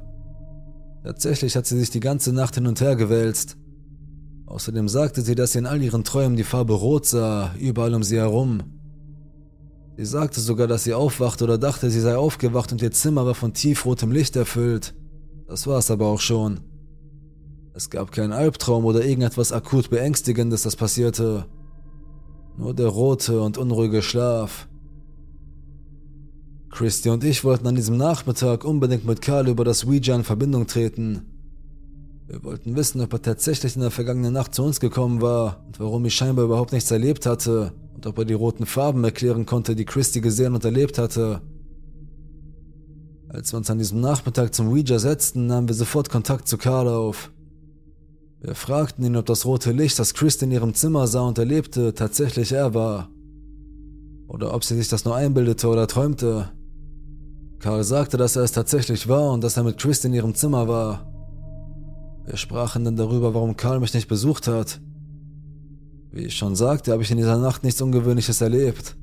Tatsächlich 1.03 1.57
hat 1.57 1.65
sie 1.65 1.77
sich 1.77 1.89
die 1.89 1.99
ganze 1.99 2.31
Nacht 2.31 2.55
hin 2.55 2.65
und 2.65 2.79
her 2.79 2.95
gewälzt. 2.95 3.57
Außerdem 4.45 4.87
sagte 4.87 5.21
sie, 5.21 5.35
dass 5.35 5.51
sie 5.51 5.59
in 5.59 5.65
all 5.65 5.81
ihren 5.81 6.05
Träumen 6.05 6.37
die 6.37 6.43
Farbe 6.45 6.73
Rot 6.73 7.07
sah, 7.07 7.53
überall 7.59 7.93
um 7.93 8.03
sie 8.03 8.17
herum. 8.17 8.63
Sie 9.97 10.05
sagte 10.05 10.39
sogar, 10.39 10.67
dass 10.67 10.85
sie 10.85 10.93
aufwachte 10.93 11.43
oder 11.43 11.57
dachte, 11.57 11.89
sie 11.89 11.99
sei 11.99 12.15
aufgewacht 12.15 12.71
und 12.71 12.81
ihr 12.81 12.91
Zimmer 12.91 13.25
war 13.25 13.35
von 13.35 13.53
tiefrotem 13.53 14.13
Licht 14.13 14.37
erfüllt. 14.37 14.93
Das 15.47 15.67
war 15.67 15.79
es 15.79 15.91
aber 15.91 16.07
auch 16.07 16.19
schon. 16.19 16.61
Es 17.73 17.89
gab 17.89 18.11
keinen 18.11 18.31
Albtraum 18.31 18.85
oder 18.85 19.03
irgendetwas 19.03 19.51
akut 19.51 19.89
Beängstigendes, 19.89 20.63
das 20.63 20.75
passierte. 20.75 21.45
Nur 22.57 22.73
der 22.73 22.87
rote 22.87 23.41
und 23.41 23.57
unruhige 23.57 24.01
Schlaf. 24.01 24.67
Christy 26.69 27.09
und 27.09 27.23
ich 27.23 27.43
wollten 27.43 27.67
an 27.67 27.75
diesem 27.75 27.97
Nachmittag 27.97 28.65
unbedingt 28.65 29.05
mit 29.05 29.21
Karl 29.21 29.47
über 29.47 29.63
das 29.63 29.85
Ouija 29.85 30.15
in 30.15 30.23
Verbindung 30.23 30.67
treten. 30.67 31.25
Wir 32.27 32.43
wollten 32.43 32.75
wissen, 32.75 33.01
ob 33.01 33.13
er 33.13 33.21
tatsächlich 33.21 33.75
in 33.75 33.81
der 33.81 33.91
vergangenen 33.91 34.33
Nacht 34.33 34.55
zu 34.55 34.63
uns 34.63 34.79
gekommen 34.79 35.21
war 35.21 35.63
und 35.67 35.79
warum 35.79 36.05
ich 36.05 36.15
scheinbar 36.15 36.45
überhaupt 36.45 36.71
nichts 36.71 36.89
erlebt 36.89 37.25
hatte 37.25 37.71
und 37.93 38.07
ob 38.07 38.17
er 38.17 38.25
die 38.25 38.33
roten 38.33 38.65
Farben 38.65 39.03
erklären 39.03 39.45
konnte, 39.45 39.75
die 39.75 39.85
Christy 39.85 40.21
gesehen 40.21 40.55
und 40.55 40.65
erlebt 40.65 40.97
hatte. 40.97 41.41
Als 43.35 43.51
wir 43.51 43.57
uns 43.57 43.69
an 43.69 43.79
diesem 43.79 43.99
Nachmittag 43.99 44.55
zum 44.55 44.69
Ouija 44.69 44.97
setzten, 44.97 45.45
nahmen 45.45 45.67
wir 45.67 45.75
sofort 45.75 46.09
Kontakt 46.09 46.47
zu 46.47 46.57
Karl 46.57 46.87
auf. 46.87 47.33
Wir 48.39 48.55
fragten 48.55 49.03
ihn, 49.03 49.17
ob 49.17 49.25
das 49.25 49.45
rote 49.45 49.73
Licht, 49.73 49.99
das 49.99 50.13
Christy 50.13 50.45
in 50.45 50.51
ihrem 50.51 50.73
Zimmer 50.73 51.05
sah 51.05 51.23
und 51.23 51.37
erlebte, 51.37 51.93
tatsächlich 51.93 52.53
er 52.53 52.73
war. 52.73 53.09
Oder 54.29 54.53
ob 54.53 54.63
sie 54.63 54.77
sich 54.77 54.87
das 54.87 55.03
nur 55.03 55.17
einbildete 55.17 55.67
oder 55.67 55.85
träumte. 55.85 56.51
Karl 57.59 57.83
sagte, 57.83 58.15
dass 58.15 58.37
er 58.37 58.43
es 58.43 58.53
tatsächlich 58.53 59.09
war 59.09 59.33
und 59.33 59.43
dass 59.43 59.57
er 59.57 59.63
mit 59.63 59.79
Christy 59.79 60.07
in 60.07 60.13
ihrem 60.13 60.33
Zimmer 60.33 60.69
war. 60.69 61.11
Wir 62.23 62.37
sprachen 62.37 62.85
dann 62.85 62.95
darüber, 62.95 63.33
warum 63.33 63.57
Karl 63.57 63.81
mich 63.81 63.93
nicht 63.93 64.07
besucht 64.07 64.47
hat. 64.47 64.79
Wie 66.11 66.23
ich 66.23 66.37
schon 66.37 66.55
sagte, 66.55 66.93
habe 66.93 67.03
ich 67.03 67.11
in 67.11 67.17
dieser 67.17 67.37
Nacht 67.37 67.65
nichts 67.65 67.81
Ungewöhnliches 67.81 68.39
erlebt. 68.39 68.95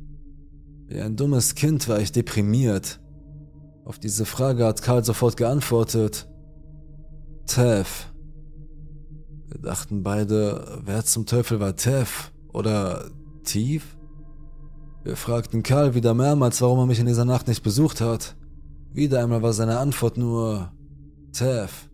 Wie 0.86 1.02
ein 1.02 1.16
dummes 1.16 1.54
Kind 1.54 1.86
war 1.86 2.00
ich 2.00 2.12
deprimiert. 2.12 3.01
Auf 3.84 3.98
diese 3.98 4.26
Frage 4.26 4.64
hat 4.64 4.82
Karl 4.82 5.04
sofort 5.04 5.36
geantwortet. 5.36 6.28
Tev. 7.46 8.06
Wir 9.48 9.60
dachten 9.60 10.02
beide, 10.02 10.80
wer 10.84 11.04
zum 11.04 11.26
Teufel 11.26 11.58
war 11.58 11.74
Tev? 11.74 12.30
Oder 12.52 13.10
Tief? 13.42 13.96
Wir 15.02 15.16
fragten 15.16 15.64
Karl 15.64 15.94
wieder 15.94 16.14
mehrmals, 16.14 16.60
warum 16.62 16.78
er 16.78 16.86
mich 16.86 17.00
in 17.00 17.06
dieser 17.06 17.24
Nacht 17.24 17.48
nicht 17.48 17.64
besucht 17.64 18.00
hat. 18.00 18.36
Wieder 18.92 19.20
einmal 19.20 19.42
war 19.42 19.52
seine 19.52 19.78
Antwort 19.78 20.16
nur 20.16 20.70
Tev. 21.32 21.88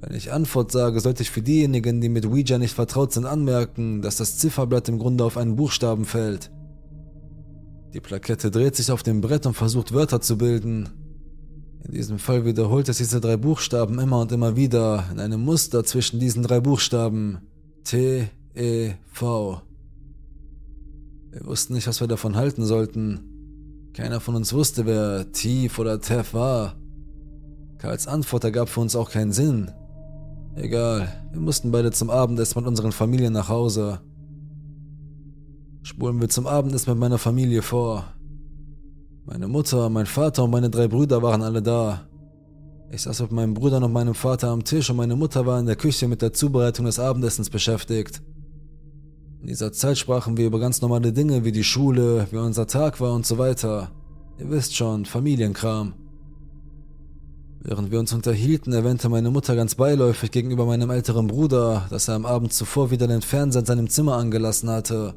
Wenn 0.00 0.14
ich 0.14 0.32
Antwort 0.32 0.70
sage, 0.70 1.00
sollte 1.00 1.22
ich 1.22 1.30
für 1.30 1.42
diejenigen, 1.42 2.00
die 2.00 2.10
mit 2.10 2.26
Ouija 2.26 2.58
nicht 2.58 2.74
vertraut 2.74 3.12
sind, 3.12 3.24
anmerken, 3.24 4.00
dass 4.02 4.16
das 4.16 4.38
Zifferblatt 4.38 4.88
im 4.88 4.98
Grunde 4.98 5.24
auf 5.24 5.36
einen 5.36 5.56
Buchstaben 5.56 6.04
fällt. 6.04 6.52
Die 7.94 8.00
Plakette 8.00 8.50
dreht 8.50 8.74
sich 8.74 8.90
auf 8.90 9.04
dem 9.04 9.20
Brett 9.20 9.46
und 9.46 9.54
versucht 9.54 9.92
Wörter 9.92 10.20
zu 10.20 10.36
bilden. 10.36 10.88
In 11.84 11.92
diesem 11.92 12.18
Fall 12.18 12.44
wiederholt 12.44 12.88
es 12.88 12.98
diese 12.98 13.20
drei 13.20 13.36
Buchstaben 13.36 14.00
immer 14.00 14.20
und 14.20 14.32
immer 14.32 14.56
wieder 14.56 15.04
in 15.12 15.20
einem 15.20 15.44
Muster 15.44 15.84
zwischen 15.84 16.18
diesen 16.18 16.42
drei 16.42 16.58
Buchstaben. 16.58 17.38
T, 17.84 18.28
E, 18.52 18.94
V. 19.12 19.62
Wir 21.30 21.46
wussten 21.46 21.74
nicht, 21.74 21.86
was 21.86 22.00
wir 22.00 22.08
davon 22.08 22.34
halten 22.34 22.64
sollten. 22.64 23.90
Keiner 23.92 24.18
von 24.18 24.34
uns 24.34 24.52
wusste, 24.52 24.86
wer 24.86 25.30
Tief 25.30 25.78
oder 25.78 26.00
Tev 26.00 26.34
war. 26.34 26.74
Karls 27.78 28.08
Antwort 28.08 28.42
ergab 28.42 28.68
für 28.68 28.80
uns 28.80 28.96
auch 28.96 29.10
keinen 29.10 29.32
Sinn. 29.32 29.70
Egal, 30.56 31.12
wir 31.30 31.40
mussten 31.40 31.70
beide 31.70 31.92
zum 31.92 32.10
Abendessen 32.10 32.58
mit 32.58 32.66
unseren 32.66 32.90
Familien 32.90 33.34
nach 33.34 33.48
Hause. 33.48 34.00
Spulen 35.84 36.18
wir 36.18 36.30
zum 36.30 36.46
Abendessen 36.46 36.92
mit 36.92 36.98
meiner 36.98 37.18
Familie 37.18 37.60
vor. 37.60 38.06
Meine 39.26 39.48
Mutter, 39.48 39.90
mein 39.90 40.06
Vater 40.06 40.44
und 40.44 40.50
meine 40.50 40.70
drei 40.70 40.88
Brüder 40.88 41.20
waren 41.20 41.42
alle 41.42 41.60
da. 41.60 42.08
Ich 42.90 43.02
saß 43.02 43.20
mit 43.20 43.32
meinem 43.32 43.52
Bruder 43.52 43.84
und 43.84 43.92
meinem 43.92 44.14
Vater 44.14 44.48
am 44.48 44.64
Tisch 44.64 44.88
und 44.88 44.96
meine 44.96 45.14
Mutter 45.14 45.44
war 45.44 45.60
in 45.60 45.66
der 45.66 45.76
Küche 45.76 46.08
mit 46.08 46.22
der 46.22 46.32
Zubereitung 46.32 46.86
des 46.86 46.98
Abendessens 46.98 47.50
beschäftigt. 47.50 48.22
In 49.42 49.48
dieser 49.48 49.72
Zeit 49.74 49.98
sprachen 49.98 50.38
wir 50.38 50.46
über 50.46 50.58
ganz 50.58 50.80
normale 50.80 51.12
Dinge 51.12 51.44
wie 51.44 51.52
die 51.52 51.64
Schule, 51.64 52.28
wie 52.30 52.38
unser 52.38 52.66
Tag 52.66 52.98
war 53.02 53.12
und 53.12 53.26
so 53.26 53.36
weiter. 53.36 53.90
Ihr 54.38 54.48
wisst 54.48 54.74
schon, 54.74 55.04
Familienkram. 55.04 55.92
Während 57.60 57.90
wir 57.90 58.00
uns 58.00 58.14
unterhielten, 58.14 58.72
erwähnte 58.72 59.10
meine 59.10 59.30
Mutter 59.30 59.54
ganz 59.54 59.74
beiläufig 59.74 60.30
gegenüber 60.30 60.64
meinem 60.64 60.88
älteren 60.88 61.26
Bruder, 61.26 61.86
dass 61.90 62.08
er 62.08 62.14
am 62.14 62.24
Abend 62.24 62.54
zuvor 62.54 62.90
wieder 62.90 63.06
den 63.06 63.20
Fernseher 63.20 63.60
in 63.60 63.66
seinem 63.66 63.90
Zimmer 63.90 64.16
angelassen 64.16 64.70
hatte. 64.70 65.14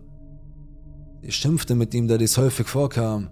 Sie 1.22 1.32
schimpfte 1.32 1.76
mit 1.76 1.94
ihm, 1.94 2.08
da 2.08 2.18
dies 2.18 2.38
häufig 2.38 2.68
vorkam. 2.68 3.30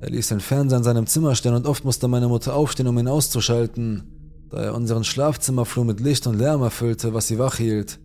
Er 0.00 0.10
ließ 0.10 0.28
den 0.28 0.40
Fernseher 0.40 0.78
in 0.78 0.84
seinem 0.84 1.06
Zimmer 1.06 1.34
stehen 1.34 1.54
und 1.54 1.66
oft 1.66 1.84
musste 1.84 2.08
meine 2.08 2.28
Mutter 2.28 2.54
aufstehen, 2.54 2.86
um 2.86 2.98
ihn 2.98 3.08
auszuschalten, 3.08 4.04
da 4.48 4.58
er 4.62 4.74
unseren 4.74 5.04
Schlafzimmerflur 5.04 5.84
mit 5.84 6.00
Licht 6.00 6.26
und 6.26 6.38
Lärm 6.38 6.62
erfüllte, 6.62 7.12
was 7.12 7.28
sie 7.28 7.38
wach 7.38 7.56
hielt. 7.56 8.00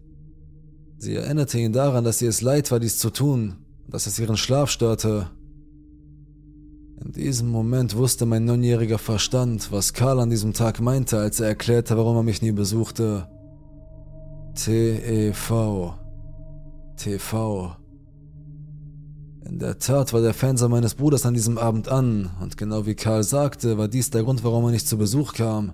Sie 0.97 1.15
erinnerte 1.15 1.59
ihn 1.59 1.73
daran, 1.73 2.03
dass 2.03 2.21
ihr 2.21 2.29
es 2.29 2.41
leid 2.41 2.71
war, 2.71 2.79
dies 2.79 2.99
zu 2.99 3.09
tun, 3.09 3.57
und 3.85 3.93
dass 3.93 4.07
es 4.07 4.19
ihren 4.19 4.37
Schlaf 4.37 4.69
störte, 4.69 5.27
in 7.05 7.11
diesem 7.11 7.49
Moment 7.49 7.95
wusste 7.95 8.25
mein 8.25 8.45
neunjähriger 8.45 8.97
Verstand, 8.97 9.71
was 9.71 9.93
Karl 9.93 10.19
an 10.19 10.31
diesem 10.31 10.53
Tag 10.53 10.81
meinte, 10.81 11.19
als 11.19 11.39
er 11.39 11.49
erklärte, 11.49 11.97
warum 11.97 12.17
er 12.17 12.23
mich 12.23 12.41
nie 12.41 12.51
besuchte. 12.51 13.27
T-E-V. 14.55 15.93
TV. 16.95 17.75
In 19.47 19.59
der 19.59 19.77
Tat 19.77 20.11
war 20.11 20.21
der 20.21 20.33
Fernseher 20.33 20.69
meines 20.69 20.95
Bruders 20.95 21.25
an 21.25 21.35
diesem 21.35 21.57
Abend 21.57 21.87
an, 21.87 22.31
und 22.41 22.57
genau 22.57 22.85
wie 22.85 22.95
Karl 22.95 23.23
sagte, 23.23 23.77
war 23.77 23.87
dies 23.87 24.09
der 24.09 24.23
Grund, 24.23 24.43
warum 24.43 24.65
er 24.65 24.71
nicht 24.71 24.87
zu 24.87 24.97
Besuch 24.97 25.33
kam. 25.33 25.73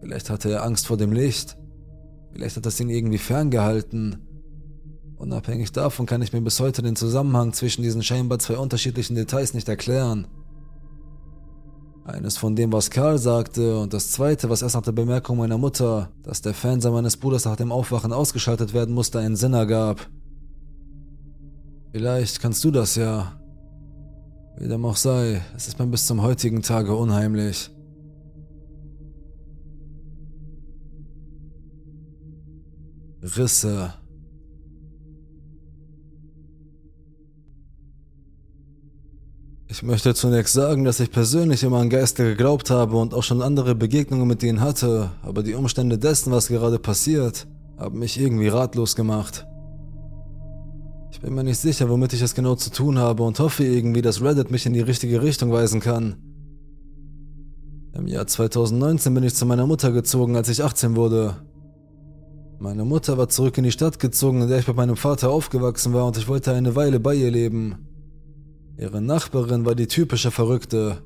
Vielleicht 0.00 0.28
hatte 0.28 0.50
er 0.50 0.64
Angst 0.64 0.86
vor 0.86 0.98
dem 0.98 1.12
Licht. 1.12 1.56
Vielleicht 2.32 2.56
hat 2.56 2.66
es 2.66 2.78
ihn 2.78 2.90
irgendwie 2.90 3.18
ferngehalten. 3.18 4.18
Unabhängig 5.16 5.72
davon 5.72 6.04
kann 6.04 6.20
ich 6.20 6.34
mir 6.34 6.42
bis 6.42 6.60
heute 6.60 6.82
den 6.82 6.96
Zusammenhang 6.96 7.54
zwischen 7.54 7.82
diesen 7.82 8.02
scheinbar 8.02 8.38
zwei 8.38 8.58
unterschiedlichen 8.58 9.14
Details 9.14 9.54
nicht 9.54 9.68
erklären. 9.68 10.26
Eines 12.04 12.36
von 12.36 12.54
dem, 12.54 12.70
was 12.70 12.90
Karl 12.90 13.16
sagte, 13.16 13.78
und 13.78 13.94
das 13.94 14.10
zweite, 14.10 14.50
was 14.50 14.60
erst 14.60 14.74
nach 14.74 14.82
der 14.82 14.92
Bemerkung 14.92 15.38
meiner 15.38 15.56
Mutter, 15.56 16.10
dass 16.22 16.42
der 16.42 16.52
Fernseher 16.52 16.92
meines 16.92 17.16
Bruders 17.16 17.46
nach 17.46 17.56
dem 17.56 17.72
Aufwachen 17.72 18.12
ausgeschaltet 18.12 18.74
werden 18.74 18.94
musste, 18.94 19.20
einen 19.20 19.36
Sinn 19.36 19.54
ergab. 19.54 20.10
Vielleicht 21.94 22.40
kannst 22.40 22.64
du 22.64 22.72
das 22.72 22.96
ja. 22.96 23.40
Wie 24.58 24.66
dem 24.66 24.84
auch 24.84 24.96
sei, 24.96 25.42
es 25.56 25.68
ist 25.68 25.78
mir 25.78 25.86
bis 25.86 26.08
zum 26.08 26.22
heutigen 26.22 26.60
Tage 26.60 26.92
unheimlich. 26.92 27.70
Risse 33.22 33.94
Ich 39.68 39.84
möchte 39.84 40.16
zunächst 40.16 40.54
sagen, 40.54 40.82
dass 40.82 40.98
ich 40.98 41.12
persönlich 41.12 41.62
immer 41.62 41.78
an 41.78 41.90
Geister 41.90 42.24
geglaubt 42.24 42.70
habe 42.70 42.96
und 42.96 43.14
auch 43.14 43.22
schon 43.22 43.40
andere 43.40 43.76
Begegnungen 43.76 44.26
mit 44.26 44.42
ihnen 44.42 44.60
hatte, 44.60 45.12
aber 45.22 45.44
die 45.44 45.54
Umstände 45.54 45.96
dessen, 45.96 46.32
was 46.32 46.48
gerade 46.48 46.80
passiert, 46.80 47.46
haben 47.78 48.00
mich 48.00 48.18
irgendwie 48.20 48.48
ratlos 48.48 48.96
gemacht. 48.96 49.46
Ich 51.14 51.20
bin 51.20 51.32
mir 51.32 51.44
nicht 51.44 51.60
sicher, 51.60 51.88
womit 51.88 52.12
ich 52.12 52.22
es 52.22 52.34
genau 52.34 52.56
zu 52.56 52.72
tun 52.72 52.98
habe 52.98 53.22
und 53.22 53.38
hoffe 53.38 53.62
irgendwie, 53.62 54.02
dass 54.02 54.20
Reddit 54.20 54.50
mich 54.50 54.66
in 54.66 54.72
die 54.72 54.80
richtige 54.80 55.22
Richtung 55.22 55.52
weisen 55.52 55.78
kann. 55.78 56.16
Im 57.92 58.08
Jahr 58.08 58.26
2019 58.26 59.14
bin 59.14 59.22
ich 59.22 59.36
zu 59.36 59.46
meiner 59.46 59.68
Mutter 59.68 59.92
gezogen, 59.92 60.34
als 60.34 60.48
ich 60.48 60.64
18 60.64 60.96
wurde. 60.96 61.36
Meine 62.58 62.84
Mutter 62.84 63.16
war 63.16 63.28
zurück 63.28 63.56
in 63.58 63.62
die 63.62 63.70
Stadt 63.70 64.00
gezogen, 64.00 64.42
in 64.42 64.48
der 64.48 64.58
ich 64.58 64.66
mit 64.66 64.76
meinem 64.76 64.96
Vater 64.96 65.30
aufgewachsen 65.30 65.92
war 65.92 66.04
und 66.04 66.16
ich 66.16 66.26
wollte 66.26 66.52
eine 66.52 66.74
Weile 66.74 66.98
bei 66.98 67.14
ihr 67.14 67.30
leben. 67.30 67.86
Ihre 68.76 69.00
Nachbarin 69.00 69.64
war 69.64 69.76
die 69.76 69.86
typische 69.86 70.32
Verrückte. 70.32 70.98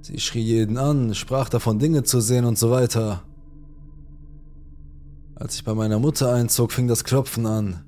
Sie 0.00 0.18
schrie 0.20 0.40
jeden 0.40 0.78
an, 0.78 1.14
sprach 1.14 1.50
davon 1.50 1.78
Dinge 1.78 2.02
zu 2.02 2.22
sehen 2.22 2.46
und 2.46 2.56
so 2.56 2.70
weiter. 2.70 3.24
Als 5.34 5.56
ich 5.56 5.64
bei 5.64 5.74
meiner 5.74 5.98
Mutter 5.98 6.32
einzog, 6.32 6.72
fing 6.72 6.88
das 6.88 7.04
Klopfen 7.04 7.44
an. 7.44 7.84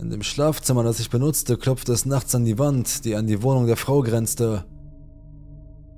In 0.00 0.08
dem 0.08 0.22
Schlafzimmer, 0.22 0.82
das 0.82 0.98
ich 0.98 1.10
benutzte, 1.10 1.58
klopfte 1.58 1.92
es 1.92 2.06
nachts 2.06 2.34
an 2.34 2.46
die 2.46 2.58
Wand, 2.58 3.04
die 3.04 3.16
an 3.16 3.26
die 3.26 3.42
Wohnung 3.42 3.66
der 3.66 3.76
Frau 3.76 4.00
grenzte. 4.00 4.64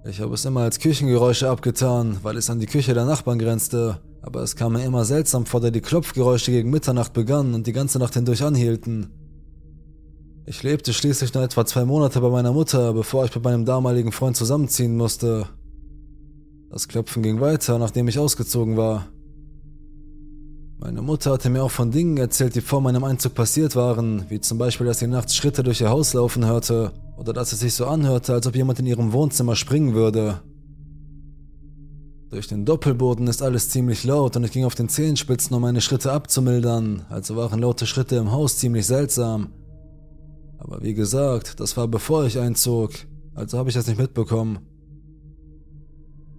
Ich 0.05 0.21
habe 0.21 0.35
es 0.35 0.45
immer 0.45 0.63
als 0.63 0.81
Küchengeräusche 0.81 1.49
abgetan, 1.49 2.19
weil 2.23 2.37
es 2.37 2.51
an 2.51 2.59
die 2.59 2.67
Küche 2.67 2.95
der 2.95 3.05
Nachbarn 3.05 3.39
grenzte, 3.39 4.01
aber 4.21 4.43
es 4.43 4.57
kam 4.57 4.73
mir 4.73 4.85
immer 4.85 5.05
seltsam 5.05 5.47
vor, 5.47 5.61
da 5.61 5.71
die 5.71 5.81
Klopfgeräusche 5.81 6.51
gegen 6.51 6.71
Mitternacht 6.71 7.13
begannen 7.13 7.55
und 7.55 7.69
die 7.69 7.73
ganze 7.73 8.01
Nacht 8.01 8.15
hindurch 8.15 8.43
anhielten. 8.43 9.13
Ich 10.47 10.65
lebte 10.65 10.93
schließlich 10.93 11.33
nur 11.33 11.45
etwa 11.45 11.65
zwei 11.65 11.85
Monate 11.85 12.21
bei 12.21 12.29
meiner 12.29 12.53
Mutter, 12.53 12.93
bevor 12.95 13.25
ich 13.25 13.33
mit 13.33 13.45
meinem 13.45 13.65
damaligen 13.65 14.11
Freund 14.11 14.37
zusammenziehen 14.37 14.97
musste. 14.97 15.47
Das 16.71 16.89
Klopfen 16.89 17.23
ging 17.23 17.41
weiter, 17.41 17.79
nachdem 17.79 18.09
ich 18.09 18.19
ausgezogen 18.19 18.77
war. 18.77 19.12
Meine 20.83 21.01
Mutter 21.01 21.31
hatte 21.31 21.49
mir 21.49 21.63
auch 21.63 21.71
von 21.71 21.93
Dingen 21.93 22.17
erzählt, 22.17 22.57
die 22.57 22.61
vor 22.61 22.81
meinem 22.81 23.05
Einzug 23.05 23.35
passiert 23.35 23.77
waren, 23.77 24.29
wie 24.31 24.41
zum 24.41 24.59
Beispiel, 24.59 24.85
dass 24.85 24.99
sie 24.99 25.07
nachts 25.07 25.37
Schritte 25.37 25.63
durch 25.63 25.81
ihr 25.81 25.91
Haus 25.91 26.13
laufen 26.13 26.45
hörte 26.45 26.91
oder 27.17 27.33
dass 27.33 27.53
es 27.53 27.61
sich 27.61 27.75
so 27.75 27.87
anhörte, 27.87 28.33
als 28.33 28.49
ob 28.49 28.57
jemand 28.57 28.81
in 28.81 28.87
ihrem 28.87 29.13
Wohnzimmer 29.13 29.55
springen 29.55 29.95
würde. 29.95 30.43
Durch 32.31 32.49
den 32.49 32.65
Doppelboden 32.65 33.29
ist 33.29 33.43
alles 33.43 33.71
ziemlich 33.71 34.03
laut 34.03 34.35
und 34.35 34.43
ich 34.43 34.51
ging 34.51 34.65
auf 34.65 34.75
den 34.75 34.89
Zehenspitzen, 34.89 35.55
um 35.55 35.63
meine 35.63 35.81
Schritte 35.81 36.11
abzumildern, 36.11 37.07
also 37.11 37.37
waren 37.37 37.61
laute 37.61 37.87
Schritte 37.87 38.17
im 38.17 38.33
Haus 38.33 38.57
ziemlich 38.57 38.85
seltsam. 38.85 39.53
Aber 40.59 40.83
wie 40.83 40.95
gesagt, 40.95 41.61
das 41.61 41.77
war 41.77 41.87
bevor 41.87 42.27
ich 42.27 42.41
einzog, 42.41 42.91
also 43.37 43.57
habe 43.57 43.69
ich 43.69 43.77
das 43.77 43.87
nicht 43.87 44.01
mitbekommen. 44.01 44.59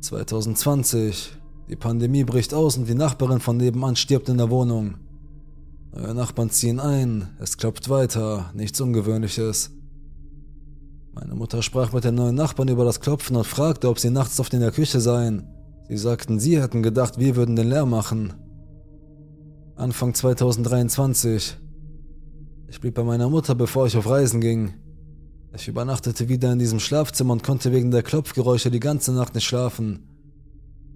2020, 0.01 1.31
die 1.69 1.75
Pandemie 1.75 2.23
bricht 2.23 2.53
aus 2.53 2.77
und 2.77 2.87
die 2.87 2.95
Nachbarin 2.95 3.39
von 3.39 3.57
nebenan 3.57 3.95
stirbt 3.95 4.29
in 4.29 4.37
der 4.37 4.49
Wohnung. 4.49 4.95
Neue 5.95 6.13
Nachbarn 6.13 6.49
ziehen 6.49 6.79
ein, 6.79 7.29
es 7.39 7.57
klopft 7.57 7.89
weiter, 7.89 8.51
nichts 8.53 8.81
Ungewöhnliches. 8.81 9.71
Meine 11.13 11.35
Mutter 11.35 11.61
sprach 11.61 11.93
mit 11.93 12.03
den 12.03 12.15
neuen 12.15 12.35
Nachbarn 12.35 12.67
über 12.67 12.83
das 12.83 12.99
Klopfen 12.99 13.35
und 13.35 13.45
fragte, 13.45 13.87
ob 13.87 13.99
sie 13.99 14.09
nachts 14.09 14.39
oft 14.39 14.53
in 14.53 14.61
der 14.61 14.71
Küche 14.71 14.99
seien. 14.99 15.47
Sie 15.87 15.97
sagten, 15.97 16.39
sie 16.39 16.59
hätten 16.59 16.81
gedacht, 16.81 17.19
wir 17.19 17.35
würden 17.35 17.55
den 17.55 17.69
Lärm 17.69 17.91
machen. 17.91 18.33
Anfang 19.75 20.13
2023. 20.13 21.57
Ich 22.67 22.81
blieb 22.81 22.95
bei 22.95 23.03
meiner 23.03 23.29
Mutter, 23.29 23.53
bevor 23.53 23.85
ich 23.85 23.95
auf 23.95 24.09
Reisen 24.09 24.41
ging. 24.41 24.73
Ich 25.55 25.67
übernachtete 25.67 26.27
wieder 26.29 26.51
in 26.51 26.57
diesem 26.57 26.79
Schlafzimmer 26.79 27.33
und 27.33 27.43
konnte 27.43 27.71
wegen 27.71 27.91
der 27.91 28.01
Klopfgeräusche 28.01 28.71
die 28.71 28.79
ganze 28.79 29.11
Nacht 29.11 29.35
nicht 29.35 29.45
schlafen. 29.45 30.07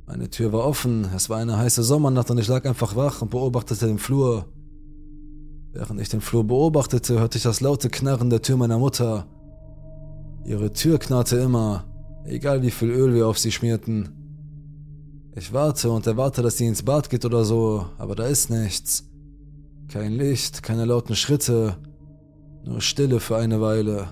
Meine 0.07 0.29
Tür 0.29 0.53
war 0.53 0.65
offen, 0.65 1.09
es 1.13 1.29
war 1.29 1.37
eine 1.37 1.57
heiße 1.57 1.83
Sommernacht 1.83 2.31
und 2.31 2.37
ich 2.37 2.47
lag 2.47 2.63
einfach 2.63 2.95
wach 2.95 3.21
und 3.21 3.29
beobachtete 3.29 3.87
den 3.87 3.99
Flur. 3.99 4.45
Während 5.73 5.99
ich 5.99 6.07
den 6.07 6.21
Flur 6.21 6.45
beobachtete, 6.45 7.19
hörte 7.19 7.37
ich 7.37 7.43
das 7.43 7.59
laute 7.59 7.89
Knarren 7.89 8.29
der 8.29 8.41
Tür 8.41 8.55
meiner 8.55 8.79
Mutter. 8.79 9.27
Ihre 10.45 10.71
Tür 10.71 10.97
knarrte 10.97 11.35
immer, 11.35 11.83
egal 12.23 12.61
wie 12.61 12.71
viel 12.71 12.89
Öl 12.89 13.13
wir 13.13 13.27
auf 13.27 13.37
sie 13.37 13.51
schmierten. 13.51 14.07
Ich 15.35 15.51
warte 15.51 15.91
und 15.91 16.07
erwarte, 16.07 16.41
dass 16.41 16.55
sie 16.55 16.67
ins 16.67 16.83
Bad 16.83 17.09
geht 17.09 17.25
oder 17.25 17.43
so, 17.43 17.85
aber 17.97 18.15
da 18.15 18.27
ist 18.27 18.49
nichts. 18.49 19.09
Kein 19.89 20.13
Licht, 20.13 20.63
keine 20.63 20.85
lauten 20.85 21.17
Schritte, 21.17 21.75
nur 22.63 22.79
Stille 22.79 23.19
für 23.19 23.35
eine 23.35 23.59
Weile. 23.59 24.07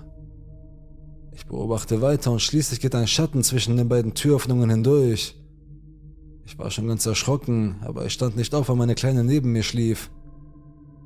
Ich 1.31 1.45
beobachte 1.45 2.01
weiter 2.01 2.34
und 2.34 2.41
schließlich 2.41 2.81
geht 2.81 2.95
ein 2.95 3.08
Schatten 3.08 3.43
zwischen 3.43 3.77
den 3.77 3.88
beiden 3.88 4.13
Türöffnungen 4.13 4.69
hindurch. 4.69 5.36
Ich 6.45 6.60
war 6.60 6.69
schon 6.69 6.88
ganz 6.88 7.05
erschrocken, 7.05 7.77
aber 7.81 8.05
ich 8.05 8.13
stand 8.13 8.36
nicht 8.36 8.53
auf, 8.53 8.69
weil 8.69 8.75
meine 8.75 8.95
Kleine 8.95 9.23
neben 9.23 9.51
mir 9.51 9.63
schlief. 9.63 10.12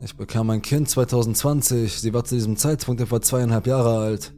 Ich 0.02 0.16
bekam 0.16 0.50
ein 0.50 0.62
Kind 0.62 0.90
2020, 0.90 2.00
sie 2.00 2.14
war 2.14 2.24
zu 2.24 2.36
diesem 2.36 2.58
Zeitpunkt 2.58 3.02
etwa 3.02 3.22
zweieinhalb 3.22 3.68
Jahre 3.68 3.98
alt. 4.00 4.34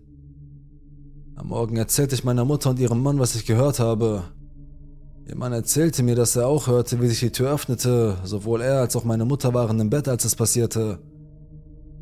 Am 1.35 1.47
Morgen 1.47 1.77
erzählte 1.77 2.13
ich 2.13 2.23
meiner 2.23 2.45
Mutter 2.45 2.69
und 2.69 2.79
ihrem 2.79 3.01
Mann, 3.01 3.19
was 3.19 3.35
ich 3.35 3.45
gehört 3.45 3.79
habe. 3.79 4.23
Ihr 5.27 5.35
Mann 5.35 5.53
erzählte 5.53 6.03
mir, 6.03 6.15
dass 6.15 6.35
er 6.35 6.47
auch 6.47 6.67
hörte, 6.67 7.01
wie 7.01 7.07
sich 7.07 7.19
die 7.19 7.31
Tür 7.31 7.51
öffnete, 7.51 8.17
sowohl 8.23 8.61
er 8.61 8.81
als 8.81 8.95
auch 8.95 9.03
meine 9.03 9.25
Mutter 9.25 9.53
waren 9.53 9.79
im 9.79 9.89
Bett, 9.89 10.07
als 10.07 10.25
es 10.25 10.35
passierte. 10.35 10.99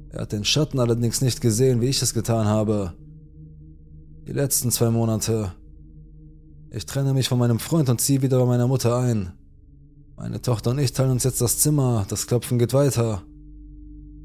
Er 0.09 0.21
hat 0.21 0.31
den 0.31 0.43
Schatten 0.43 0.79
allerdings 0.79 1.21
nicht 1.21 1.39
gesehen, 1.39 1.81
wie 1.81 1.87
ich 1.87 2.01
es 2.01 2.13
getan 2.13 2.47
habe. 2.47 2.93
Die 4.27 4.33
letzten 4.33 4.71
zwei 4.71 4.89
Monate. 4.89 5.53
Ich 6.71 6.85
trenne 6.85 7.15
mich 7.15 7.27
von 7.27 7.39
meinem 7.39 7.57
Freund 7.57 7.89
und 7.89 7.99
ziehe 7.99 8.21
wieder 8.21 8.37
bei 8.39 8.45
meiner 8.45 8.67
Mutter 8.67 8.95
ein. 8.95 9.31
Meine 10.15 10.39
Tochter 10.39 10.69
und 10.69 10.77
ich 10.77 10.93
teilen 10.93 11.11
uns 11.11 11.23
jetzt 11.23 11.41
das 11.41 11.57
Zimmer, 11.57 12.05
das 12.09 12.27
Klopfen 12.27 12.59
geht 12.59 12.73
weiter. 12.73 13.23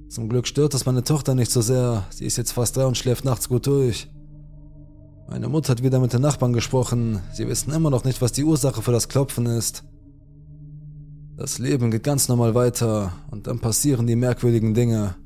Zum 0.08 0.28
Glück 0.28 0.46
stört 0.46 0.74
es 0.74 0.84
meine 0.84 1.02
Tochter 1.02 1.34
nicht 1.34 1.50
so 1.50 1.62
sehr, 1.62 2.04
sie 2.10 2.26
ist 2.26 2.36
jetzt 2.36 2.52
fast 2.52 2.76
drei 2.76 2.84
und 2.84 2.98
schläft 2.98 3.24
nachts 3.24 3.48
gut 3.48 3.66
durch. 3.66 4.10
Meine 5.26 5.48
Mutter 5.48 5.70
hat 5.70 5.82
wieder 5.82 6.00
mit 6.00 6.12
den 6.12 6.20
Nachbarn 6.20 6.52
gesprochen, 6.52 7.20
sie 7.32 7.48
wissen 7.48 7.72
immer 7.72 7.88
noch 7.88 8.04
nicht, 8.04 8.20
was 8.20 8.32
die 8.32 8.44
Ursache 8.44 8.82
für 8.82 8.92
das 8.92 9.08
Klopfen 9.08 9.46
ist. 9.46 9.84
Das 11.36 11.58
Leben 11.58 11.90
geht 11.90 12.02
ganz 12.02 12.28
normal 12.28 12.54
weiter 12.54 13.12
und 13.30 13.46
dann 13.46 13.58
passieren 13.58 14.06
die 14.06 14.16
merkwürdigen 14.16 14.74
Dinge. 14.74 15.16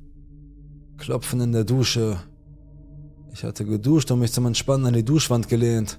Klopfen 0.98 1.40
in 1.40 1.50
der 1.52 1.64
Dusche. 1.64 2.18
Ich 3.32 3.42
hatte 3.42 3.64
geduscht 3.64 4.10
und 4.12 4.20
mich 4.20 4.32
zum 4.32 4.46
Entspannen 4.46 4.86
an 4.86 4.94
die 4.94 5.04
Duschwand 5.04 5.48
gelehnt. 5.48 5.98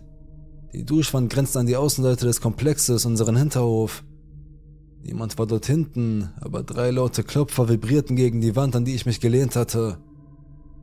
Die 0.73 0.85
Duschwand 0.85 1.31
grenzt 1.31 1.57
an 1.57 1.65
die 1.65 1.75
Außenseite 1.75 2.25
des 2.25 2.41
Komplexes, 2.41 3.05
unseren 3.05 3.35
Hinterhof. 3.35 4.03
Niemand 5.01 5.37
war 5.39 5.47
dort 5.47 5.65
hinten, 5.65 6.29
aber 6.41 6.61
drei 6.61 6.91
laute 6.91 7.23
Klopfer 7.23 7.69
vibrierten 7.69 8.15
gegen 8.15 8.41
die 8.41 8.55
Wand, 8.55 8.75
an 8.75 8.85
die 8.85 8.93
ich 8.93 9.05
mich 9.05 9.19
gelehnt 9.19 9.55
hatte. 9.55 9.97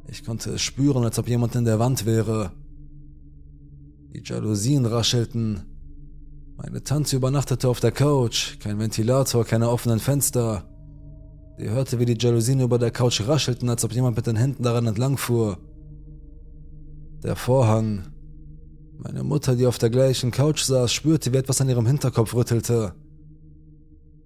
Ich 0.09 0.25
konnte 0.25 0.51
es 0.51 0.63
spüren, 0.63 1.05
als 1.05 1.19
ob 1.19 1.29
jemand 1.29 1.55
in 1.55 1.65
der 1.65 1.79
Wand 1.79 2.07
wäre. 2.07 2.53
Die 4.13 4.23
Jalousien 4.25 4.87
raschelten. 4.87 5.63
Meine 6.57 6.83
Tante 6.83 7.17
übernachtete 7.17 7.69
auf 7.69 7.81
der 7.81 7.93
Couch, 7.93 8.59
kein 8.59 8.79
Ventilator, 8.79 9.45
keine 9.45 9.69
offenen 9.69 10.01
Fenster. 10.01 10.65
Sie 11.59 11.69
hörte, 11.69 11.99
wie 11.99 12.07
die 12.07 12.19
Jalousien 12.19 12.61
über 12.61 12.79
der 12.79 12.91
Couch 12.91 13.21
raschelten, 13.27 13.69
als 13.69 13.85
ob 13.85 13.93
jemand 13.93 14.17
mit 14.17 14.27
den 14.27 14.37
Händen 14.37 14.63
daran 14.63 14.87
entlangfuhr. 14.87 15.59
Der 17.23 17.37
Vorhang, 17.37 18.05
meine 18.99 19.23
Mutter, 19.23 19.57
die 19.57 19.67
auf 19.67 19.79
der 19.79 19.91
gleichen 19.91 20.31
Couch 20.31 20.63
saß, 20.63 20.93
spürte, 20.93 21.33
wie 21.33 21.37
etwas 21.37 21.61
an 21.61 21.69
ihrem 21.69 21.87
Hinterkopf 21.87 22.35
rüttelte. 22.35 22.95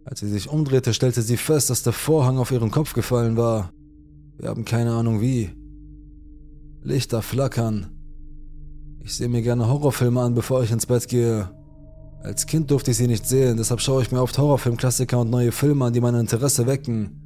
Als 0.05 0.21
sie 0.21 0.29
sich 0.29 0.49
umdrehte, 0.49 0.95
stellte 0.95 1.23
sie 1.23 1.37
fest, 1.37 1.71
dass 1.71 1.83
der 1.83 1.93
Vorhang 1.93 2.39
auf 2.39 2.51
ihren 2.51 2.71
Kopf 2.71 2.95
gefallen 2.95 3.37
war. 3.37 3.73
Wir 4.39 4.49
haben 4.49 4.65
keine 4.65 4.93
Ahnung 4.93 5.21
wie. 5.21 5.51
Lichter 6.83 7.23
flackern. 7.23 7.91
Ich 9.03 9.15
sehe 9.15 9.29
mir 9.29 9.43
gerne 9.43 9.69
Horrorfilme 9.69 10.21
an, 10.21 10.35
bevor 10.35 10.63
ich 10.63 10.71
ins 10.71 10.87
Bett 10.87 11.09
gehe. 11.09 11.51
Als 12.23 12.47
Kind 12.47 12.71
durfte 12.71 12.91
ich 12.91 12.97
sie 12.97 13.07
nicht 13.07 13.27
sehen, 13.27 13.57
deshalb 13.57 13.81
schaue 13.81 14.03
ich 14.03 14.13
mir 14.13 14.21
oft 14.21 14.37
Horrorfilmklassiker 14.37 15.19
und 15.19 15.31
neue 15.31 15.53
Filme 15.53 15.87
an, 15.87 15.93
die 15.93 16.01
mein 16.01 16.15
Interesse 16.15 16.67
wecken. 16.67 17.21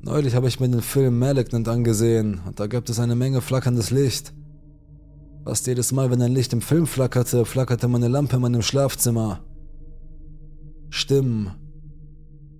Neulich 0.00 0.34
habe 0.34 0.48
ich 0.48 0.60
mir 0.60 0.68
den 0.68 0.82
Film 0.82 1.18
Malignant 1.18 1.68
angesehen 1.68 2.40
und 2.46 2.60
da 2.60 2.66
gibt 2.66 2.90
es 2.90 2.98
eine 2.98 3.16
Menge 3.16 3.40
flackerndes 3.40 3.90
Licht. 3.90 4.34
Fast 5.44 5.66
jedes 5.66 5.92
Mal, 5.92 6.10
wenn 6.10 6.22
ein 6.22 6.32
Licht 6.32 6.54
im 6.54 6.62
Film 6.62 6.86
flackerte, 6.86 7.44
flackerte 7.44 7.86
meine 7.86 8.08
Lampe 8.08 8.36
in 8.36 8.42
meinem 8.42 8.62
Schlafzimmer. 8.62 9.40
Stimmen. 10.88 11.50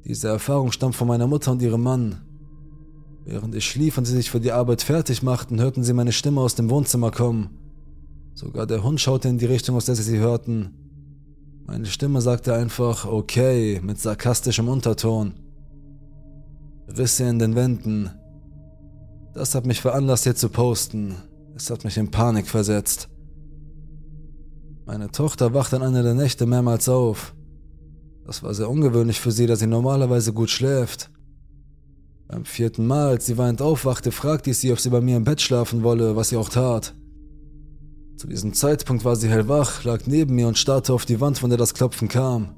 Diese 0.05 0.29
Erfahrung 0.29 0.71
stammt 0.71 0.95
von 0.95 1.09
meiner 1.09 1.27
Mutter 1.27 1.53
und 1.53 1.63
ihrem 1.63 1.83
Mann. 1.83 2.21
Während 3.25 3.55
ich 3.55 3.65
schlief 3.65 3.97
und 3.97 4.05
sie 4.05 4.17
sich 4.17 4.31
für 4.31 4.41
die 4.41 4.53
Arbeit 4.53 4.83
fertig 4.83 5.23
machten, 5.23 5.61
hörten 5.61 5.83
sie 5.83 5.95
meine 5.95 6.13
Stimme 6.13 6.43
aus 6.43 6.57
dem 6.57 6.69
Wohnzimmer 6.69 7.11
kommen. 7.11 7.49
Sogar 8.35 8.67
der 8.67 8.83
Hund 8.83 9.01
schaute 9.01 9.29
in 9.29 9.39
die 9.39 9.47
Richtung, 9.47 9.77
aus 9.77 9.87
der 9.87 9.95
sie 9.95 10.03
sie 10.03 10.19
hörten. 10.19 10.75
Meine 11.67 11.87
Stimme 11.87 12.21
sagte 12.21 12.53
einfach 12.53 13.07
okay 13.07 13.81
mit 13.83 13.99
sarkastischem 13.99 14.69
Unterton. 14.69 15.33
Risse 16.89 17.25
in 17.25 17.39
den 17.39 17.55
Wänden. 17.55 18.11
Das 19.33 19.55
hat 19.55 19.65
mich 19.65 19.81
veranlasst, 19.81 20.25
hier 20.25 20.37
zu 20.37 20.51
posten. 20.51 21.15
Es 21.57 21.71
hat 21.71 21.85
mich 21.85 21.97
in 21.97 22.11
Panik 22.11 22.49
versetzt. 22.49 23.09
Meine 24.87 25.11
Tochter 25.11 25.55
wacht 25.55 25.73
an 25.73 25.83
einer 25.83 26.03
der 26.03 26.15
Nächte 26.15 26.47
mehrmals 26.47 26.89
auf. 26.89 27.35
Das 28.27 28.43
war 28.43 28.55
sehr 28.55 28.69
ungewöhnlich 28.69 29.21
für 29.21 29.31
sie, 29.31 29.47
da 29.47 29.55
sie 29.55 29.67
normalerweise 29.67 30.33
gut 30.33 30.51
schläft. 30.51 31.11
Beim 32.27 32.45
vierten 32.45 32.87
Mal, 32.87 33.09
als 33.09 33.27
sie 33.27 33.39
weinend 33.39 33.63
aufwachte, 33.63 34.11
fragte 34.11 34.51
ich 34.51 34.59
sie, 34.59 34.73
ob 34.73 34.81
sie 34.81 34.91
bei 34.91 35.01
mir 35.01 35.17
im 35.17 35.25
Bett 35.25 35.41
schlafen 35.41 35.83
wolle, 35.83 36.17
was 36.17 36.31
sie 36.31 36.37
auch 36.37 36.49
tat. 36.49 36.95
Zu 38.17 38.27
diesem 38.27 38.55
Zeitpunkt 38.55 39.05
war 39.05 39.17
sie 39.17 39.29
hellwach, 39.29 39.85
lag 39.85 40.07
neben 40.07 40.35
mir 40.35 40.49
und 40.49 40.59
starrte 40.59 40.93
auf 40.93 41.05
die 41.05 41.21
Wand, 41.21 41.39
von 41.39 41.51
der 41.51 41.59
das 41.59 41.75
Klopfen 41.75 42.09
kam. 42.09 42.55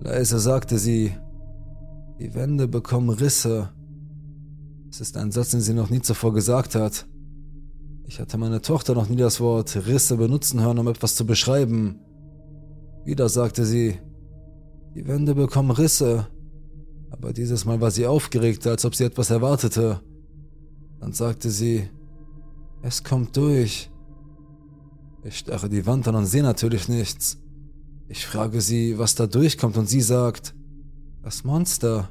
Leise 0.00 0.38
sagte 0.38 0.78
sie, 0.78 1.12
die 2.18 2.34
Wände 2.34 2.68
bekommen 2.68 3.10
Risse. 3.10 3.70
Es 4.90 5.00
ist 5.00 5.16
ein 5.16 5.32
Satz, 5.32 5.50
den 5.50 5.60
sie 5.60 5.74
noch 5.74 5.90
nie 5.90 6.00
zuvor 6.00 6.32
gesagt 6.32 6.74
hat. 6.74 7.06
Ich 8.10 8.18
hatte 8.18 8.38
meine 8.38 8.60
Tochter 8.60 8.94
noch 8.94 9.08
nie 9.08 9.14
das 9.14 9.38
Wort 9.38 9.86
Risse 9.86 10.16
benutzen 10.16 10.60
hören, 10.60 10.80
um 10.80 10.88
etwas 10.88 11.14
zu 11.14 11.24
beschreiben. 11.24 12.00
Wieder 13.04 13.28
sagte 13.28 13.64
sie, 13.64 14.00
die 14.96 15.06
Wände 15.06 15.36
bekommen 15.36 15.70
Risse. 15.70 16.26
Aber 17.10 17.32
dieses 17.32 17.64
Mal 17.66 17.80
war 17.80 17.92
sie 17.92 18.08
aufgeregter, 18.08 18.70
als 18.70 18.84
ob 18.84 18.96
sie 18.96 19.04
etwas 19.04 19.30
erwartete. 19.30 20.00
Dann 20.98 21.12
sagte 21.12 21.50
sie, 21.50 21.88
es 22.82 23.04
kommt 23.04 23.36
durch. 23.36 23.92
Ich 25.22 25.38
starre 25.38 25.68
die 25.68 25.86
Wand 25.86 26.08
an 26.08 26.16
und 26.16 26.26
sehe 26.26 26.42
natürlich 26.42 26.88
nichts. 26.88 27.38
Ich 28.08 28.26
frage 28.26 28.60
sie, 28.60 28.98
was 28.98 29.14
da 29.14 29.28
durchkommt 29.28 29.76
und 29.76 29.88
sie 29.88 30.00
sagt, 30.00 30.56
das 31.22 31.44
Monster. 31.44 32.10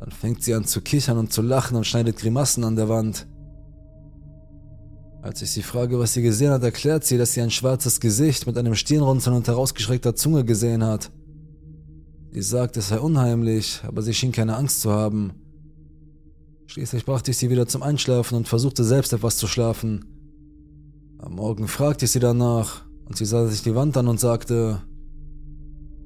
Dann 0.00 0.10
fängt 0.10 0.42
sie 0.42 0.52
an 0.52 0.66
zu 0.66 0.82
kichern 0.82 1.16
und 1.16 1.32
zu 1.32 1.40
lachen 1.40 1.78
und 1.78 1.86
schneidet 1.86 2.18
Grimassen 2.18 2.62
an 2.62 2.76
der 2.76 2.90
Wand. 2.90 3.26
Als 5.28 5.42
ich 5.42 5.50
sie 5.50 5.62
frage, 5.62 5.98
was 5.98 6.14
sie 6.14 6.22
gesehen 6.22 6.52
hat, 6.52 6.62
erklärt 6.62 7.04
sie, 7.04 7.18
dass 7.18 7.34
sie 7.34 7.42
ein 7.42 7.50
schwarzes 7.50 8.00
Gesicht 8.00 8.46
mit 8.46 8.56
einem 8.56 8.74
Stirnrunzeln 8.74 9.36
und 9.36 9.46
herausgestreckter 9.46 10.16
Zunge 10.16 10.42
gesehen 10.42 10.82
hat. 10.82 11.10
Sie 12.32 12.40
sagt, 12.40 12.78
es 12.78 12.88
sei 12.88 12.98
unheimlich, 12.98 13.82
aber 13.86 14.00
sie 14.00 14.14
schien 14.14 14.32
keine 14.32 14.56
Angst 14.56 14.80
zu 14.80 14.90
haben. 14.90 15.34
Schließlich 16.64 17.04
brachte 17.04 17.30
ich 17.30 17.36
sie 17.36 17.50
wieder 17.50 17.66
zum 17.68 17.82
Einschlafen 17.82 18.36
und 18.38 18.48
versuchte 18.48 18.84
selbst 18.84 19.12
etwas 19.12 19.36
zu 19.36 19.46
schlafen. 19.46 20.06
Am 21.18 21.34
Morgen 21.34 21.68
fragte 21.68 22.06
ich 22.06 22.12
sie 22.12 22.20
danach 22.20 22.86
und 23.04 23.18
sie 23.18 23.26
sah 23.26 23.46
sich 23.48 23.62
die 23.62 23.74
Wand 23.74 23.98
an 23.98 24.08
und 24.08 24.18
sagte, 24.18 24.80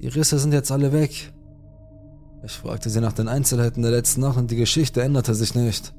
die 0.00 0.08
Risse 0.08 0.40
sind 0.40 0.52
jetzt 0.52 0.72
alle 0.72 0.92
weg. 0.92 1.32
Ich 2.44 2.54
fragte 2.54 2.90
sie 2.90 3.00
nach 3.00 3.12
den 3.12 3.28
Einzelheiten 3.28 3.82
der 3.82 3.92
letzten 3.92 4.22
Nacht 4.22 4.36
und 4.36 4.50
die 4.50 4.56
Geschichte 4.56 5.00
änderte 5.00 5.36
sich 5.36 5.54
nicht. 5.54 5.94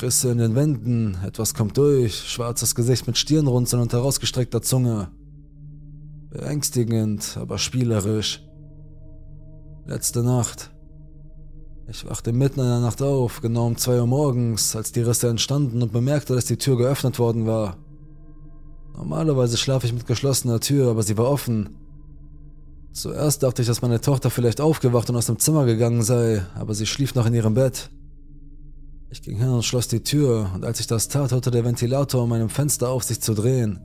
Risse 0.00 0.30
in 0.30 0.38
den 0.38 0.54
Wänden, 0.54 1.18
etwas 1.22 1.52
kommt 1.52 1.76
durch, 1.76 2.16
schwarzes 2.16 2.74
Gesicht 2.74 3.06
mit 3.06 3.18
Stirnrunzeln 3.18 3.82
und 3.82 3.92
herausgestreckter 3.92 4.62
Zunge. 4.62 5.08
Beängstigend, 6.30 7.36
aber 7.38 7.58
spielerisch. 7.58 8.42
Letzte 9.84 10.22
Nacht. 10.22 10.70
Ich 11.88 12.08
wachte 12.08 12.32
mitten 12.32 12.60
in 12.60 12.66
der 12.66 12.80
Nacht 12.80 13.02
auf, 13.02 13.42
genau 13.42 13.66
um 13.66 13.76
zwei 13.76 14.00
Uhr 14.00 14.06
morgens, 14.06 14.74
als 14.74 14.92
die 14.92 15.02
Risse 15.02 15.28
entstanden 15.28 15.82
und 15.82 15.92
bemerkte, 15.92 16.34
dass 16.34 16.46
die 16.46 16.56
Tür 16.56 16.78
geöffnet 16.78 17.18
worden 17.18 17.46
war. 17.46 17.76
Normalerweise 18.94 19.58
schlafe 19.58 19.86
ich 19.86 19.92
mit 19.92 20.06
geschlossener 20.06 20.60
Tür, 20.60 20.90
aber 20.90 21.02
sie 21.02 21.18
war 21.18 21.28
offen. 21.28 21.76
Zuerst 22.92 23.42
dachte 23.42 23.60
ich, 23.60 23.68
dass 23.68 23.82
meine 23.82 24.00
Tochter 24.00 24.30
vielleicht 24.30 24.60
aufgewacht 24.60 25.10
und 25.10 25.16
aus 25.16 25.26
dem 25.26 25.38
Zimmer 25.38 25.66
gegangen 25.66 26.02
sei, 26.02 26.46
aber 26.54 26.72
sie 26.72 26.86
schlief 26.86 27.14
noch 27.14 27.26
in 27.26 27.34
ihrem 27.34 27.54
Bett. 27.54 27.90
Ich 29.12 29.20
ging 29.20 29.36
hin 29.36 29.50
und 29.50 29.62
schloss 29.62 29.88
die 29.88 30.02
Tür, 30.02 30.50
und 30.54 30.64
als 30.64 30.80
ich 30.80 30.86
das 30.86 31.06
tat, 31.06 31.32
hörte 31.32 31.50
der 31.50 31.66
Ventilator 31.66 32.22
an 32.22 32.30
meinem 32.30 32.48
Fenster 32.48 32.88
auf, 32.88 33.04
sich 33.04 33.20
zu 33.20 33.34
drehen. 33.34 33.78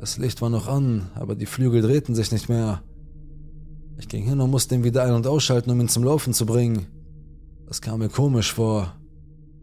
Das 0.00 0.18
Licht 0.18 0.42
war 0.42 0.50
noch 0.50 0.66
an, 0.66 1.10
aber 1.14 1.36
die 1.36 1.46
Flügel 1.46 1.80
drehten 1.80 2.16
sich 2.16 2.32
nicht 2.32 2.48
mehr. 2.48 2.82
Ich 3.98 4.08
ging 4.08 4.24
hin 4.24 4.40
und 4.40 4.50
musste 4.50 4.74
ihn 4.74 4.82
wieder 4.82 5.04
ein- 5.04 5.14
und 5.14 5.28
ausschalten, 5.28 5.70
um 5.70 5.80
ihn 5.80 5.88
zum 5.88 6.02
Laufen 6.02 6.32
zu 6.32 6.44
bringen. 6.44 6.86
Das 7.68 7.80
kam 7.80 8.00
mir 8.00 8.08
komisch 8.08 8.52
vor. 8.52 8.96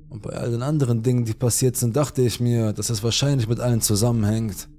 Und 0.07 0.21
bei 0.21 0.29
all 0.29 0.49
den 0.49 0.61
anderen 0.61 1.03
Dingen, 1.03 1.25
die 1.25 1.33
passiert 1.33 1.75
sind, 1.75 1.97
dachte 1.97 2.21
ich 2.21 2.39
mir, 2.39 2.71
dass 2.71 2.89
es 2.89 3.03
wahrscheinlich 3.03 3.49
mit 3.49 3.59
allen 3.59 3.81
zusammenhängt. 3.81 4.69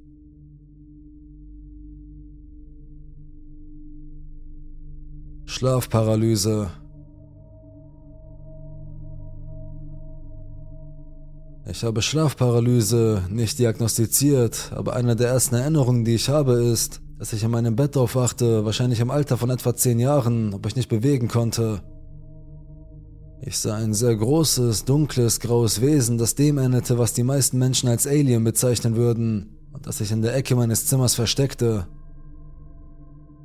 Schlafparalyse. 5.45 6.71
Ich 11.71 11.85
habe 11.85 12.01
Schlafparalyse 12.01 13.25
nicht 13.29 13.59
diagnostiziert, 13.59 14.73
aber 14.75 14.97
eine 14.97 15.17
der 15.17 15.29
ersten 15.29 15.55
Erinnerungen, 15.55 16.03
die 16.03 16.15
ich 16.15 16.31
habe, 16.31 16.55
ist, 16.55 17.03
dass 17.19 17.35
ich 17.35 17.45
in 17.45 17.51
meinem 17.51 17.77
Bett 17.77 17.95
aufwachte, 17.99 18.65
wahrscheinlich 18.65 19.01
im 19.01 19.11
Alter 19.11 19.37
von 19.37 19.51
etwa 19.51 19.75
zehn 19.75 19.99
Jahren, 19.99 20.55
ob 20.55 20.65
ich 20.65 20.77
nicht 20.77 20.89
bewegen 20.89 21.29
konnte. 21.29 21.83
Ich 23.43 23.59
sah 23.59 23.77
ein 23.77 23.93
sehr 23.93 24.17
großes, 24.17 24.87
dunkles, 24.87 25.41
graues 25.41 25.83
Wesen, 25.83 26.17
das 26.17 26.35
dem 26.35 26.57
ähnelte, 26.57 26.97
was 26.97 27.13
die 27.13 27.23
meisten 27.23 27.59
Menschen 27.59 27.91
als 27.91 28.07
Alien 28.07 28.45
bezeichnen 28.45 28.97
würden, 28.97 29.59
und 29.73 29.87
das 29.87 29.99
sich 29.99 30.11
in 30.11 30.23
der 30.23 30.35
Ecke 30.35 30.57
meines 30.57 30.87
Zimmers 30.87 31.15
versteckte. 31.15 31.87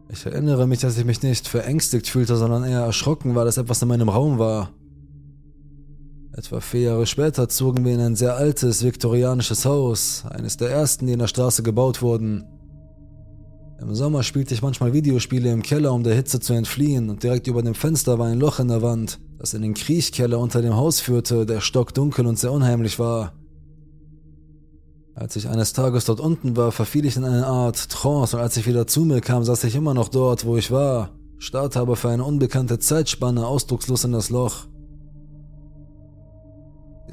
Ich 0.09 0.25
erinnere 0.25 0.65
mich, 0.65 0.79
dass 0.79 0.97
ich 0.97 1.05
mich 1.05 1.21
nicht 1.23 1.47
verängstigt 1.49 2.07
fühlte, 2.07 2.37
sondern 2.37 2.63
eher 2.63 2.81
erschrocken 2.81 3.35
war, 3.35 3.43
dass 3.43 3.57
etwas 3.57 3.81
in 3.81 3.89
meinem 3.89 4.09
Raum 4.09 4.39
war. 4.39 4.71
Etwa 6.35 6.61
vier 6.61 6.81
Jahre 6.81 7.05
später 7.05 7.47
zogen 7.47 7.85
wir 7.85 7.93
in 7.93 7.99
ein 7.99 8.15
sehr 8.15 8.35
altes, 8.35 8.83
viktorianisches 8.83 9.65
Haus, 9.65 10.23
eines 10.27 10.57
der 10.57 10.71
ersten, 10.71 11.05
die 11.05 11.13
in 11.13 11.19
der 11.19 11.27
Straße 11.27 11.61
gebaut 11.61 12.01
wurden. 12.01 12.43
Im 13.79 13.93
Sommer 13.93 14.23
spielte 14.23 14.55
ich 14.55 14.63
manchmal 14.63 14.93
Videospiele 14.93 15.51
im 15.51 15.61
Keller, 15.61 15.93
um 15.93 16.03
der 16.03 16.15
Hitze 16.15 16.39
zu 16.39 16.53
entfliehen, 16.53 17.11
und 17.11 17.21
direkt 17.21 17.45
über 17.45 17.61
dem 17.61 17.75
Fenster 17.75 18.17
war 18.17 18.27
ein 18.27 18.39
Loch 18.39 18.59
in 18.59 18.69
der 18.69 18.81
Wand, 18.81 19.19
das 19.37 19.53
in 19.53 19.61
den 19.61 19.75
Kriechkeller 19.75 20.39
unter 20.39 20.63
dem 20.63 20.75
Haus 20.75 21.01
führte, 21.01 21.45
der 21.45 21.61
stockdunkel 21.61 22.25
und 22.25 22.39
sehr 22.39 22.51
unheimlich 22.51 22.97
war. 22.97 23.33
Als 25.13 25.35
ich 25.35 25.47
eines 25.47 25.73
Tages 25.73 26.05
dort 26.05 26.19
unten 26.19 26.57
war, 26.57 26.71
verfiel 26.71 27.05
ich 27.05 27.15
in 27.15 27.25
eine 27.25 27.45
Art 27.45 27.91
Trance, 27.91 28.37
und 28.37 28.41
als 28.41 28.57
ich 28.57 28.65
wieder 28.65 28.87
zu 28.87 29.01
mir 29.01 29.21
kam, 29.21 29.43
saß 29.43 29.65
ich 29.65 29.75
immer 29.75 29.93
noch 29.93 30.09
dort, 30.09 30.45
wo 30.45 30.57
ich 30.57 30.71
war, 30.71 31.11
starrte 31.37 31.79
aber 31.79 31.95
für 31.95 32.09
eine 32.09 32.23
unbekannte 32.23 32.79
Zeitspanne 32.79 33.45
ausdruckslos 33.45 34.03
in 34.03 34.13
das 34.13 34.31
Loch. 34.31 34.65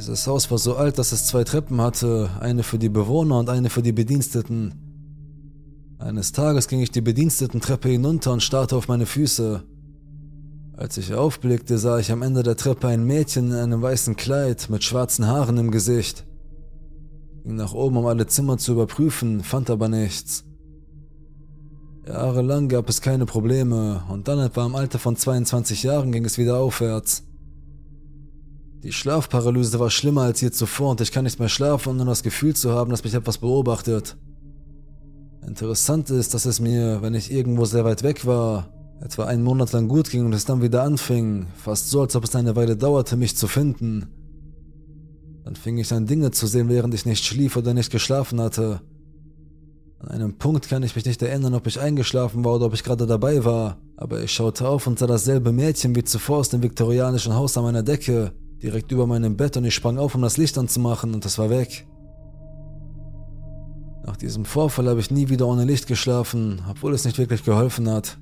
Dieses 0.01 0.27
Haus 0.27 0.51
war 0.51 0.57
so 0.57 0.77
alt, 0.77 0.99
dass 0.99 1.13
es 1.13 1.27
zwei 1.27 1.45
Treppen 1.45 1.79
hatte, 1.83 2.31
eine 2.41 2.63
für 2.63 2.79
die 2.79 2.89
Bewohner 2.89 3.39
und 3.39 3.51
eine 3.51 3.69
für 3.69 3.83
die 3.83 3.93
Bediensteten. 3.93 4.73
Eines 5.99 6.33
Tages 6.33 6.69
ging 6.69 6.81
ich 6.81 6.91
die 6.91 7.03
Bedienstetentreppe 7.03 7.91
hinunter 7.91 8.33
und 8.33 8.43
starrte 8.43 8.77
auf 8.77 8.89
meine 8.89 9.05
Füße. 9.05 9.63
Als 10.73 10.97
ich 10.97 11.13
aufblickte, 11.13 11.77
sah 11.77 11.99
ich 11.99 12.11
am 12.13 12.23
Ende 12.23 12.43
der 12.43 12.57
Treppe 12.57 12.89
ein 12.89 13.05
Mädchen 13.05 13.51
in 13.51 13.59
einem 13.59 13.83
weißen 13.83 14.17
Kleid 14.17 14.71
mit 14.71 14.85
schwarzen 14.85 15.27
Haaren 15.27 15.59
im 15.59 15.71
Gesicht. 15.71 16.25
Ich 17.37 17.43
ging 17.43 17.57
nach 17.57 17.75
oben, 17.75 17.99
um 17.99 18.07
alle 18.07 18.27
Zimmer 18.27 18.57
zu 18.57 18.73
überprüfen, 18.73 19.45
fand 19.45 19.69
aber 19.69 19.91
nichts. 19.91 20.45
Jahrelang 22.07 22.71
gab 22.71 22.89
es 22.89 23.03
keine 23.03 23.27
Probleme 23.27 24.03
und 24.09 24.29
dann 24.29 24.39
etwa 24.39 24.65
im 24.65 24.77
Alter 24.77 24.99
von 24.99 25.17
22 25.17 25.83
Jahren 25.83 26.11
ging 26.11 26.25
es 26.25 26.39
wieder 26.39 26.57
aufwärts. 26.57 27.25
Die 28.83 28.93
Schlafparalyse 28.93 29.79
war 29.79 29.91
schlimmer 29.91 30.23
als 30.23 30.41
je 30.41 30.51
zuvor 30.51 30.93
und 30.93 31.01
ich 31.03 31.13
kann 31.13 31.25
nicht 31.25 31.39
mehr 31.39 31.51
schlafen, 31.51 31.91
ohne 31.91 32.07
das 32.07 32.23
Gefühl 32.23 32.57
zu 32.57 32.73
haben, 32.73 32.91
dass 32.91 33.05
mich 33.05 33.15
etwas 33.15 33.39
beobachtet. 33.39 34.17
Interessant 35.47 36.09
ist, 36.09 36.33
dass 36.33 36.47
es 36.47 36.61
mir, 36.61 37.03
wenn 37.03 37.15
ich 37.15 37.31
irgendwo 37.31 37.67
sehr 37.67 37.85
weit 37.85 38.03
weg 38.03 38.25
war, 38.25 38.73
etwa 39.03 39.25
einen 39.25 39.43
Monat 39.43 39.73
lang 39.73 39.89
gut 39.89 40.11
ging 40.11 40.25
und 40.25 40.33
es 40.33 40.47
dann 40.47 40.63
wieder 40.63 40.83
anfing, 40.83 41.47
fast 41.57 41.91
so, 41.91 42.01
als 42.01 42.17
ob 42.17 42.25
es 42.25 42.35
eine 42.35 42.57
Weile 42.57 42.77
dauerte, 42.77 43.17
mich 43.17 43.37
zu 43.37 43.49
finden. 43.49 44.07
Dann 45.45 45.57
fing 45.57 45.79
ich 45.79 45.93
an 45.93 46.07
Dinge 46.07 46.31
zu 46.31 46.47
sehen, 46.47 46.69
während 46.69 46.95
ich 46.95 47.07
nicht 47.07 47.25
schlief 47.25 47.57
oder 47.57 47.75
nicht 47.75 47.91
geschlafen 47.91 48.41
hatte. 48.41 48.81
An 49.99 50.09
einem 50.09 50.39
Punkt 50.39 50.69
kann 50.69 50.83
ich 50.83 50.97
mich 50.97 51.05
nicht 51.05 51.21
erinnern, 51.21 51.55
ob 51.55 51.67
ich 51.67 51.81
eingeschlafen 51.81 52.45
war 52.45 52.55
oder 52.55 52.67
ob 52.67 52.75
ich 52.75 52.85
gerade 52.85 53.07
dabei 53.07 53.45
war, 53.45 53.79
aber 53.97 54.23
ich 54.23 54.33
schaute 54.33 54.67
auf 54.67 54.87
und 54.87 54.99
sah 54.99 55.07
dasselbe 55.07 55.53
Mädchen 55.53 55.95
wie 55.95 56.05
zuvor 56.05 56.39
aus 56.39 56.49
dem 56.49 56.63
viktorianischen 56.63 57.35
Haus 57.35 57.59
an 57.59 57.65
meiner 57.65 57.83
Decke, 57.83 58.33
direkt 58.63 58.93
über 58.93 59.07
meinem 59.07 59.37
Bett 59.37 59.57
und 59.57 59.65
ich 59.65 59.75
sprang 59.75 59.99
auf, 59.99 60.15
um 60.15 60.23
das 60.23 60.37
Licht 60.37 60.59
anzumachen 60.59 61.15
und 61.15 61.25
es 61.25 61.39
war 61.39 61.51
weg. 61.51 61.87
Nach 64.05 64.17
diesem 64.17 64.45
Vorfall 64.45 64.89
habe 64.89 65.01
ich 65.01 65.11
nie 65.11 65.29
wieder 65.29 65.47
ohne 65.47 65.65
Licht 65.65 65.87
geschlafen, 65.87 66.63
obwohl 66.69 66.95
es 66.95 67.05
nicht 67.05 67.19
wirklich 67.19 67.45
geholfen 67.45 67.89
hat. 67.89 68.19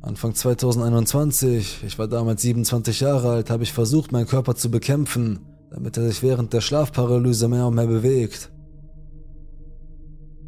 Anfang 0.00 0.34
2021, 0.34 1.84
ich 1.86 1.98
war 1.98 2.08
damals 2.08 2.42
27 2.42 3.00
Jahre 3.00 3.30
alt, 3.30 3.50
habe 3.50 3.62
ich 3.62 3.72
versucht, 3.72 4.10
meinen 4.10 4.26
Körper 4.26 4.56
zu 4.56 4.70
bekämpfen, 4.70 5.38
damit 5.70 5.96
er 5.96 6.08
sich 6.08 6.22
während 6.22 6.52
der 6.52 6.60
Schlafparalyse 6.60 7.48
mehr 7.48 7.66
und 7.66 7.76
mehr 7.76 7.86
bewegt. 7.86 8.50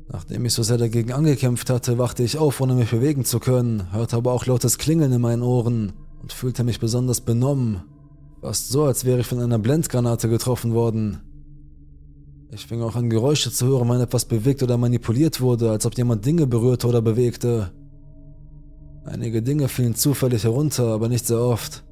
Nachdem 0.09 0.45
ich 0.45 0.53
so 0.53 0.63
sehr 0.63 0.77
dagegen 0.77 1.13
angekämpft 1.13 1.71
hatte, 1.71 1.99
wachte 1.99 2.23
ich 2.23 2.37
auf, 2.37 2.61
ohne 2.61 2.75
mich 2.75 2.91
bewegen 2.91 3.25
zu 3.25 3.41
können, 3.41 3.93
hörte 3.93 4.17
aber 4.17 4.33
auch 4.33 4.47
lautes 4.47 4.79
Klingeln 4.79 5.13
in 5.13 5.21
meinen 5.21 5.43
Ohren 5.43 5.93
und 6.21 6.33
fühlte 6.33 6.65
mich 6.65 6.81
besonders 6.81 7.21
benommen. 7.21 7.83
Fast 8.45 8.69
so, 8.69 8.85
als 8.85 9.07
wäre 9.07 9.21
ich 9.21 9.27
von 9.27 9.41
einer 9.41 9.59
Blendgranate 9.59 10.29
getroffen 10.29 10.75
worden. 10.75 11.23
Ich 12.51 12.67
fing 12.67 12.83
auch 12.83 12.95
an 12.95 13.09
Geräusche 13.09 13.51
zu 13.51 13.67
hören, 13.69 13.89
wenn 13.89 14.03
etwas 14.03 14.27
bewegt 14.27 14.63
oder 14.63 14.77
manipuliert 14.77 15.41
wurde, 15.41 15.71
als 15.71 15.87
ob 15.87 15.97
jemand 15.97 16.27
Dinge 16.27 16.47
berührte 16.47 16.87
oder 16.87 17.01
bewegte. 17.01 17.71
Einige 19.07 19.41
Dinge 19.41 19.69
fielen 19.69 19.95
zufällig 19.95 20.45
herunter, 20.45 20.89
aber 20.89 21.09
nicht 21.09 21.27
sehr 21.27 21.39
oft. 21.39 21.85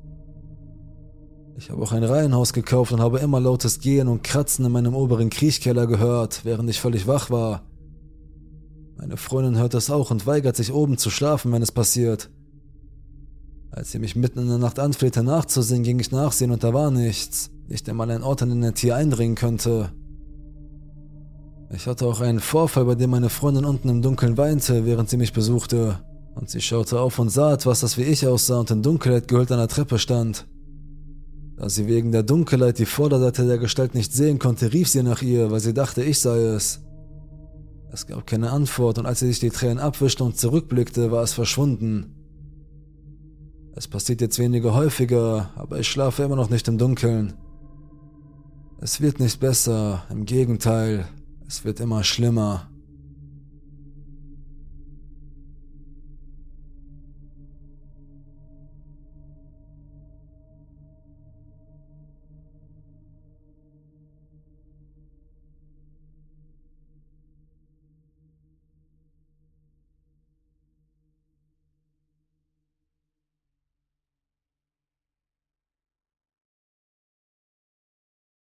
Ich 1.57 1.71
habe 1.71 1.81
auch 1.81 1.93
ein 1.93 2.05
Reihenhaus 2.05 2.53
gekauft 2.53 2.93
und 2.93 3.01
habe 3.01 3.21
immer 3.21 3.41
lautes 3.41 3.81
Gehen 3.81 4.07
und 4.07 4.23
Kratzen 4.23 4.67
in 4.67 4.73
meinem 4.73 4.95
oberen 4.95 5.31
Kriechkeller 5.31 5.87
gehört, 5.87 6.45
während 6.45 6.69
ich 6.69 6.83
völlig 6.83 7.07
wach 7.07 7.31
war. 7.31 7.63
Meine 8.99 9.17
Freundin 9.17 9.57
hört 9.57 9.73
es 9.73 9.89
auch 9.91 10.11
und 10.11 10.27
weigert 10.27 10.57
sich 10.57 10.71
oben 10.71 10.99
zu 10.99 11.09
schlafen, 11.09 11.51
wenn 11.51 11.63
es 11.63 11.73
passiert. 11.73 12.29
Als 13.75 13.91
sie 13.91 13.99
mich 13.99 14.17
mitten 14.17 14.41
in 14.41 14.49
der 14.49 14.59
Nacht 14.59 14.79
anflehte 14.79 15.23
nachzusehen, 15.23 15.83
ging 15.83 15.99
ich 15.99 16.13
nachsehen 16.13 16.51
und 16.51 16.63
da 16.63 16.75
war 16.75 16.91
nichts. 16.91 17.51
Nicht 17.69 17.89
einmal 17.89 18.11
ein 18.11 18.23
Ort, 18.23 18.43
an 18.43 18.51
den 18.51 18.63
ein 18.63 18.75
Tier 18.75 18.97
eindringen 18.97 19.35
könnte. 19.35 19.91
Ich 21.71 21.87
hatte 21.87 22.07
auch 22.07 22.21
einen 22.21 22.41
Vorfall, 22.41 22.85
bei 22.85 22.97
dem 22.97 23.09
meine 23.09 23.31
Freundin 23.31 23.65
unten 23.65 23.89
im 23.89 24.03
Dunkeln 24.03 24.37
weinte, 24.37 24.85
während 24.85 25.09
sie 25.09 25.17
mich 25.17 25.33
besuchte. 25.33 26.01
Und 26.35 26.51
sie 26.51 26.61
schaute 26.61 27.01
auf 27.01 27.19
und 27.19 27.31
sah 27.31 27.55
etwas, 27.55 27.81
das 27.81 27.97
wie 27.97 28.03
ich 28.03 28.27
aussah 28.27 28.61
und 28.61 28.71
in 28.71 28.83
Dunkelheit 28.83 29.27
gehüllt 29.27 29.51
an 29.51 29.59
der 29.59 29.69
Treppe 29.69 29.99
stand. 29.99 30.47
Da 31.57 31.71
sie 31.71 31.87
wegen 31.87 32.13
der 32.13 32.25
Dunkelheit 32.25 32.79
die 32.79 32.87
Vorderseite 32.87 33.47
der 33.47 33.57
Gestalt 33.57 33.95
nicht 33.95 34.13
sehen 34.13 34.39
konnte, 34.39 34.75
rief 34.75 34.89
sie 34.89 35.03
nach 35.03 35.23
ihr, 35.23 35.51
weil 35.51 35.61
sie 35.61 35.73
dachte, 35.73 36.03
ich 36.03 36.21
sei 36.21 36.41
es. 36.41 36.81
Es 37.91 38.07
gab 38.07 38.27
keine 38.27 38.51
Antwort 38.51 38.99
und 38.99 39.07
als 39.07 39.21
sie 39.21 39.29
sich 39.29 39.41
die 39.41 39.51
Tränen 39.51 39.79
abwischte 39.79 40.25
und 40.25 40.37
zurückblickte, 40.37 41.11
war 41.11 41.23
es 41.23 41.33
verschwunden. 41.33 42.22
Es 43.75 43.89
passiert 43.89 44.21
jetzt 44.21 44.39
weniger 44.39 44.75
häufiger, 44.75 45.51
aber 45.57 45.79
ich 45.79 45.89
schlafe 45.89 46.23
immer 46.23 46.37
noch 46.37 46.51
nicht 46.51 46.69
im 46.69 46.77
Dunkeln. 46.77 47.33
Es 48.81 49.01
wird 49.01 49.19
nicht 49.21 49.41
besser, 49.41 50.05
im 50.11 50.27
Gegenteil, 50.27 51.07
es 51.47 51.65
wird 51.65 51.81
immer 51.81 52.05
schlimmer. 52.05 52.72